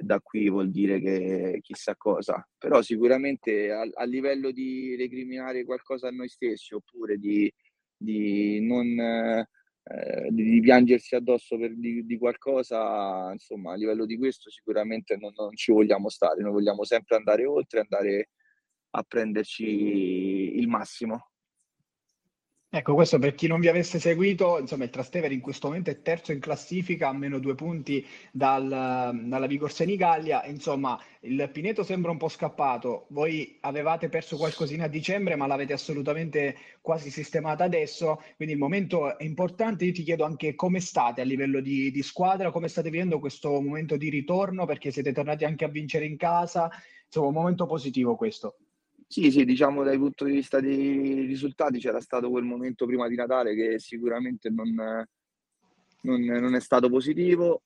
da 0.00 0.20
qui 0.20 0.48
vuol 0.50 0.70
dire 0.70 1.00
che 1.00 1.58
chissà 1.62 1.94
cosa, 1.96 2.46
però 2.58 2.82
sicuramente 2.82 3.70
a, 3.70 3.88
a 3.94 4.04
livello 4.04 4.50
di 4.50 4.96
recriminare 4.96 5.64
qualcosa 5.64 6.08
a 6.08 6.10
noi 6.10 6.28
stessi 6.28 6.74
oppure 6.74 7.18
di, 7.18 7.52
di 7.96 8.60
non 8.60 9.46
eh, 9.88 10.28
di 10.32 10.60
piangersi 10.60 11.14
addosso 11.14 11.56
per, 11.56 11.76
di, 11.76 12.04
di, 12.04 12.18
qualcosa, 12.18 13.30
insomma, 13.30 13.72
a 13.72 13.76
livello 13.76 14.04
di 14.04 14.18
questo 14.18 14.50
sicuramente 14.50 15.16
non, 15.16 15.32
non, 15.36 15.54
ci 15.54 15.70
vogliamo 15.70 16.08
stare, 16.08 16.42
noi 16.42 16.50
vogliamo 16.50 16.82
sempre 16.82 17.14
andare 17.14 17.46
oltre, 17.46 17.80
andare 17.80 18.30
a 18.90 19.02
prenderci 19.04 20.58
il 20.58 20.66
massimo. 20.66 21.30
Ecco, 22.68 22.94
questo 22.94 23.18
per 23.18 23.34
chi 23.34 23.46
non 23.46 23.60
vi 23.60 23.68
avesse 23.68 23.98
seguito, 23.98 24.58
insomma, 24.58 24.84
il 24.84 24.90
Trastevere 24.90 25.32
in 25.32 25.40
questo 25.40 25.68
momento 25.68 25.88
è 25.90 26.02
terzo 26.02 26.32
in 26.32 26.40
classifica, 26.40 27.08
a 27.08 27.12
meno 27.12 27.38
due 27.38 27.54
punti 27.54 28.04
dal, 28.30 28.68
dalla 28.68 29.46
Vigor 29.46 29.72
Senigallia. 29.72 30.44
Insomma, 30.44 31.00
il 31.20 31.48
Pineto 31.50 31.84
sembra 31.84 32.10
un 32.10 32.18
po' 32.18 32.28
scappato. 32.28 33.06
Voi 33.10 33.56
avevate 33.60 34.08
perso 34.10 34.36
qualcosina 34.36 34.84
a 34.84 34.88
dicembre, 34.88 35.36
ma 35.36 35.46
l'avete 35.46 35.72
assolutamente 35.72 36.56
quasi 36.82 37.10
sistemata 37.10 37.64
adesso. 37.64 38.20
Quindi 38.34 38.54
il 38.54 38.60
momento 38.60 39.16
è 39.16 39.24
importante. 39.24 39.86
Io 39.86 39.92
ti 39.92 40.02
chiedo 40.02 40.24
anche 40.24 40.54
come 40.54 40.80
state 40.80 41.22
a 41.22 41.24
livello 41.24 41.60
di, 41.60 41.90
di 41.90 42.02
squadra, 42.02 42.50
come 42.50 42.68
state 42.68 42.90
vivendo 42.90 43.20
questo 43.20 43.48
momento 43.60 43.96
di 43.96 44.10
ritorno, 44.10 44.66
perché 44.66 44.90
siete 44.90 45.12
tornati 45.12 45.44
anche 45.44 45.64
a 45.64 45.68
vincere 45.68 46.04
in 46.04 46.16
casa. 46.18 46.68
Insomma, 47.06 47.28
un 47.28 47.34
momento 47.34 47.64
positivo 47.64 48.16
questo. 48.16 48.58
Sì, 49.08 49.30
sì, 49.30 49.44
diciamo 49.44 49.84
dal 49.84 49.98
punto 49.98 50.24
di 50.24 50.32
vista 50.32 50.58
dei 50.60 51.24
risultati 51.26 51.78
c'era 51.78 52.00
stato 52.00 52.28
quel 52.28 52.44
momento 52.44 52.86
prima 52.86 53.06
di 53.08 53.14
Natale 53.14 53.54
che 53.54 53.78
sicuramente 53.78 54.50
non, 54.50 54.74
non, 56.02 56.20
non 56.22 56.54
è 56.54 56.60
stato 56.60 56.88
positivo, 56.88 57.62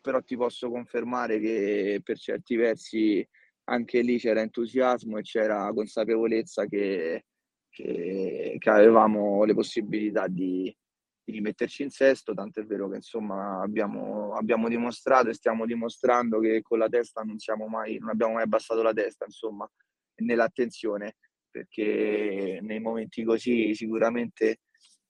però 0.00 0.22
ti 0.22 0.36
posso 0.36 0.70
confermare 0.70 1.38
che 1.40 2.00
per 2.02 2.18
certi 2.18 2.56
versi 2.56 3.26
anche 3.64 4.00
lì 4.00 4.18
c'era 4.18 4.40
entusiasmo 4.40 5.18
e 5.18 5.22
c'era 5.22 5.70
consapevolezza 5.74 6.64
che, 6.64 7.26
che, 7.68 8.56
che 8.58 8.70
avevamo 8.70 9.44
le 9.44 9.52
possibilità 9.52 10.26
di, 10.26 10.74
di 11.22 11.32
rimetterci 11.32 11.82
in 11.82 11.90
sesto, 11.90 12.32
tanto 12.32 12.60
è 12.60 12.64
vero 12.64 12.88
che 12.88 12.96
insomma 12.96 13.60
abbiamo, 13.60 14.32
abbiamo, 14.34 14.68
dimostrato 14.68 15.28
e 15.28 15.34
stiamo 15.34 15.66
dimostrando 15.66 16.40
che 16.40 16.62
con 16.62 16.78
la 16.78 16.88
testa 16.88 17.20
non, 17.22 17.38
siamo 17.38 17.66
mai, 17.68 17.98
non 17.98 18.08
abbiamo 18.08 18.32
mai 18.34 18.44
abbassato 18.44 18.80
la 18.82 18.94
testa, 18.94 19.26
insomma 19.26 19.70
nell'attenzione, 20.18 21.16
perché 21.50 22.58
nei 22.62 22.80
momenti 22.80 23.24
così 23.24 23.74
sicuramente 23.74 24.60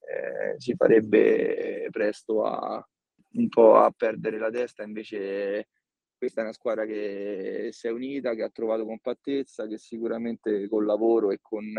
eh, 0.01 0.55
si 0.59 0.75
farebbe 0.75 1.89
presto 1.91 2.45
a 2.45 2.87
un 3.31 3.49
po' 3.49 3.77
a 3.77 3.91
perdere 3.91 4.39
la 4.39 4.51
testa, 4.51 4.83
invece 4.83 5.69
questa 6.17 6.41
è 6.41 6.45
una 6.45 6.53
squadra 6.53 6.85
che 6.85 7.69
si 7.73 7.87
è 7.87 7.91
unita, 7.91 8.35
che 8.35 8.43
ha 8.43 8.51
trovato 8.51 8.85
compattezza, 8.85 9.67
che 9.67 9.79
sicuramente 9.79 10.69
col 10.69 10.85
lavoro 10.85 11.31
e 11.31 11.39
con, 11.41 11.73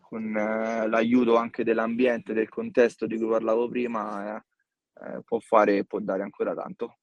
con 0.00 0.36
eh, 0.36 0.88
l'aiuto 0.88 1.36
anche 1.36 1.62
dell'ambiente, 1.62 2.32
del 2.32 2.48
contesto 2.48 3.06
di 3.06 3.16
cui 3.16 3.28
parlavo 3.28 3.68
prima, 3.68 4.36
eh, 4.36 5.22
può 5.24 5.38
fare 5.38 5.78
e 5.78 5.84
può 5.84 6.00
dare 6.00 6.22
ancora 6.22 6.54
tanto. 6.54 6.98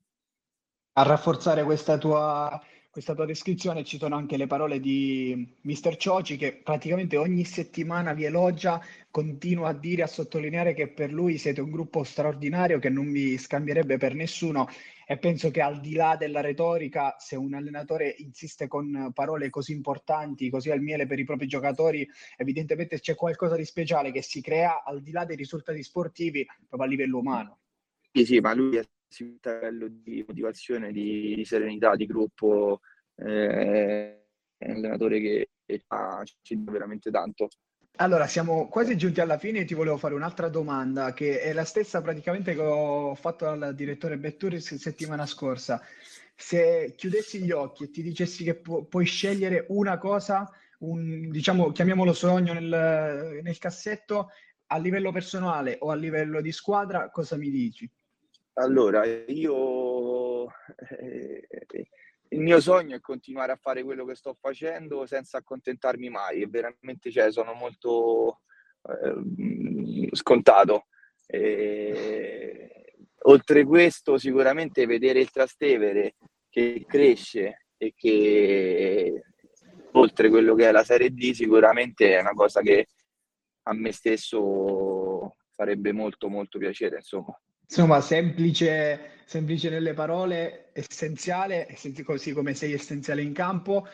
A 0.97 1.03
rafforzare 1.03 1.63
questa 1.63 1.97
tua 1.97 2.61
questa 2.95 3.13
tua 3.13 3.25
descrizione 3.25 3.83
ci 3.83 3.97
sono 3.97 4.15
anche 4.15 4.37
le 4.37 4.47
parole 4.47 4.79
di 4.79 5.53
Mr. 5.63 5.97
Cioci 5.97 6.37
che 6.37 6.53
praticamente 6.63 7.17
ogni 7.17 7.43
settimana 7.43 8.13
vi 8.13 8.23
elogia, 8.23 8.81
continua 9.11 9.67
a 9.67 9.73
dire, 9.73 10.03
a 10.03 10.07
sottolineare 10.07 10.73
che 10.73 10.87
per 10.87 11.11
lui 11.11 11.37
siete 11.37 11.59
un 11.59 11.71
gruppo 11.71 12.05
straordinario 12.05 12.79
che 12.79 12.87
non 12.87 13.11
vi 13.11 13.37
scambierebbe 13.37 13.97
per 13.97 14.13
nessuno 14.13 14.69
e 15.05 15.17
penso 15.17 15.51
che 15.51 15.59
al 15.59 15.81
di 15.81 15.93
là 15.93 16.15
della 16.17 16.39
retorica, 16.39 17.17
se 17.19 17.35
un 17.35 17.53
allenatore 17.53 18.15
insiste 18.19 18.69
con 18.69 19.11
parole 19.13 19.49
così 19.49 19.73
importanti, 19.73 20.49
così 20.49 20.71
al 20.71 20.79
miele 20.79 21.05
per 21.05 21.19
i 21.19 21.25
propri 21.25 21.47
giocatori, 21.47 22.07
evidentemente 22.37 23.01
c'è 23.01 23.13
qualcosa 23.13 23.57
di 23.57 23.65
speciale 23.65 24.13
che 24.13 24.21
si 24.21 24.39
crea 24.39 24.85
al 24.85 25.01
di 25.01 25.11
là 25.11 25.25
dei 25.25 25.35
risultati 25.35 25.83
sportivi 25.83 26.45
proprio 26.65 26.87
a 26.87 26.89
livello 26.89 27.17
umano. 27.17 27.59
Sì, 28.13 28.23
sì, 28.23 28.39
ma 28.39 28.53
lui 28.53 28.77
è 28.77 28.85
un 29.23 29.37
livello 29.41 29.87
di 29.87 30.23
motivazione, 30.27 30.91
di, 30.91 31.35
di, 31.35 31.45
serenità, 31.45 31.95
di 31.95 32.05
gruppo, 32.05 32.81
eh, 33.15 34.25
è 34.57 34.69
un 34.69 34.75
allenatore 34.75 35.19
che, 35.19 35.49
che 35.65 35.83
ci 36.41 36.63
dà 36.63 36.71
veramente 36.71 37.11
tanto. 37.11 37.49
Allora, 37.97 38.27
siamo 38.27 38.67
quasi 38.67 38.97
giunti 38.97 39.21
alla 39.21 39.37
fine 39.37 39.59
e 39.59 39.65
ti 39.65 39.73
volevo 39.73 39.95
fare 39.95 40.15
un'altra 40.15 40.49
domanda 40.49 41.13
che 41.13 41.39
è 41.39 41.53
la 41.53 41.63
stessa 41.63 42.01
praticamente 42.01 42.53
che 42.53 42.59
ho 42.61 43.15
fatto 43.15 43.47
al 43.47 43.73
direttore 43.73 44.17
Betturis 44.17 44.75
settimana 44.75 45.25
scorsa. 45.25 45.81
Se 46.35 46.93
chiudessi 46.97 47.41
gli 47.41 47.51
occhi 47.51 47.85
e 47.85 47.91
ti 47.91 48.01
dicessi 48.01 48.43
che 48.43 48.55
pu- 48.55 48.89
puoi 48.89 49.05
scegliere 49.05 49.65
una 49.69 49.97
cosa, 49.97 50.49
un, 50.79 51.29
diciamo, 51.29 51.71
chiamiamolo 51.71 52.11
sogno 52.11 52.51
nel, 52.51 53.39
nel 53.41 53.57
cassetto, 53.57 54.29
a 54.67 54.77
livello 54.77 55.13
personale 55.13 55.77
o 55.79 55.89
a 55.89 55.95
livello 55.95 56.41
di 56.41 56.51
squadra, 56.51 57.09
cosa 57.09 57.37
mi 57.37 57.49
dici? 57.49 57.89
Allora, 58.57 59.03
io 59.05 60.45
eh, 60.47 61.47
il 62.29 62.39
mio 62.39 62.61
sogno 62.61 62.95
è 62.95 63.01
continuare 63.01 63.51
a 63.51 63.57
fare 63.57 63.83
quello 63.83 64.05
che 64.05 64.15
sto 64.15 64.33
facendo 64.39 65.05
senza 65.05 65.39
accontentarmi 65.39 66.09
mai 66.09 66.41
e 66.41 66.47
veramente 66.47 67.11
cioè, 67.11 67.31
sono 67.31 67.53
molto 67.53 68.41
eh, 68.83 70.09
scontato. 70.13 70.85
E, 71.27 72.95
oltre 73.23 73.65
questo, 73.65 74.17
sicuramente 74.17 74.85
vedere 74.85 75.19
il 75.19 75.31
Trastevere 75.31 76.15
che 76.49 76.85
cresce 76.87 77.65
e 77.75 77.93
che 77.93 79.21
oltre 79.91 80.29
quello 80.29 80.55
che 80.55 80.69
è 80.69 80.71
la 80.71 80.83
Serie 80.85 81.09
D 81.09 81.31
sicuramente 81.33 82.15
è 82.15 82.21
una 82.21 82.33
cosa 82.33 82.61
che 82.61 82.87
a 83.63 83.73
me 83.73 83.91
stesso 83.91 85.35
farebbe 85.53 85.91
molto 85.91 86.29
molto 86.29 86.57
piacere, 86.57 86.97
insomma. 86.97 87.37
Insomma, 87.67 87.99
semplice, 87.99 89.21
semplice 89.25 89.69
nelle 89.69 89.93
parole, 89.93 90.69
essenziale, 90.73 91.67
così 92.03 92.31
come 92.31 92.53
sei 92.53 92.73
essenziale 92.73 93.21
in 93.21 93.33
campo. 93.33 93.87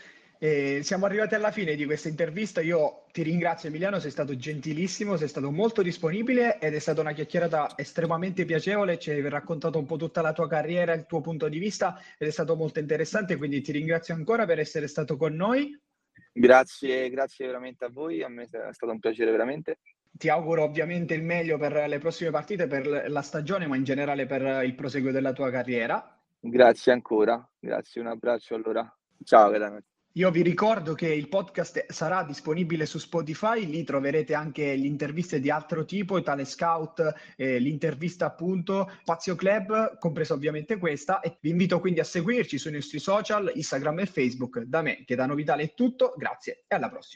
E 0.44 0.82
siamo 0.82 1.06
arrivati 1.06 1.36
alla 1.36 1.52
fine 1.52 1.76
di 1.76 1.86
questa 1.86 2.10
intervista. 2.10 2.62
Io 2.62 3.06
ti 3.12 3.22
ringrazio 3.22 3.70
Emiliano, 3.70 4.00
sei 4.00 4.10
stato 4.10 4.36
gentilissimo, 4.36 5.16
sei 5.16 5.28
stato 5.28 5.52
molto 5.52 5.84
disponibile 5.84 6.60
ed 6.60 6.74
è 6.74 6.80
stata 6.80 7.00
una 7.00 7.14
chiacchierata 7.14 7.74
estremamente 7.78 8.44
piacevole, 8.44 8.98
ci 8.98 9.12
hai 9.12 9.22
raccontato 9.30 9.78
un 9.78 9.86
po' 9.86 9.98
tutta 9.98 10.22
la 10.22 10.34
tua 10.34 10.48
carriera, 10.48 10.94
il 10.94 11.06
tuo 11.06 11.22
punto 11.22 11.48
di 11.48 11.60
vista 11.60 12.02
ed 12.18 12.28
è 12.28 12.32
stato 12.32 12.56
molto 12.56 12.80
interessante, 12.80 13.38
quindi 13.38 13.62
ti 13.62 13.72
ringrazio 13.72 14.16
ancora 14.16 14.48
per 14.48 14.58
essere 14.58 14.88
stato 14.88 15.16
con 15.16 15.36
noi. 15.36 15.80
Grazie, 16.34 17.08
grazie 17.12 17.46
veramente 17.46 17.86
a 17.86 17.90
voi, 17.90 18.24
a 18.24 18.28
me 18.28 18.44
è 18.44 18.74
stato 18.74 18.92
un 18.92 19.00
piacere 19.00 19.30
veramente 19.30 19.78
ti 20.12 20.30
auguro 20.30 20.64
ovviamente 20.64 21.14
il 21.14 21.24
meglio 21.24 21.58
per 21.58 21.88
le 21.88 21.98
prossime 22.00 22.32
partite, 22.32 22.68
per 22.68 23.10
la 23.10 23.22
stagione, 23.22 23.68
ma 23.68 23.76
in 23.76 23.84
generale 23.84 24.26
per 24.26 24.64
il 24.64 24.76
proseguo 24.76 25.12
della 25.12 25.34
tua 25.34 25.50
carriera. 25.50 26.18
Grazie 26.40 26.92
ancora, 26.92 27.48
grazie, 27.60 28.02
un 28.02 28.08
abbraccio 28.08 28.56
allora. 28.56 28.96
Ciao 29.24 29.50
Gaetano. 29.50 29.82
Io 30.16 30.30
vi 30.30 30.42
ricordo 30.42 30.94
che 30.94 31.08
il 31.08 31.30
podcast 31.30 31.90
sarà 31.90 32.24
disponibile 32.24 32.86
su 32.86 32.98
Spotify, 32.98 33.66
lì 33.66 33.86
troverete 33.86 34.34
anche 34.34 34.76
le 34.76 34.86
interviste 34.86 35.40
di 35.40 35.50
altro 35.50 35.86
tipo, 35.86 36.22
tale 36.22 36.44
scout, 36.44 37.14
eh, 37.38 37.60
l'intervista 37.60 38.26
appunto 38.26 38.92
Spazio 39.04 39.36
Club, 39.36 39.98
compresa 40.00 40.34
ovviamente 40.34 40.78
questa, 40.78 41.22
e 41.22 41.38
vi 41.40 41.52
invito 41.52 41.80
quindi 41.80 42.02
a 42.02 42.04
seguirci 42.04 42.58
sui 42.58 42.74
nostri 42.74 43.00
social, 43.00 43.54
Instagram 43.56 44.00
e 44.00 44.06
Facebook. 44.06 44.60
Da 44.64 44.82
me, 44.82 45.06
che 45.06 45.16
da 45.16 45.26
Novitale 45.26 45.64
è 45.64 45.74
tutto, 45.74 46.14
grazie 46.18 46.66
e 46.68 46.76
alla 46.76 46.90
prossima. 46.90 47.10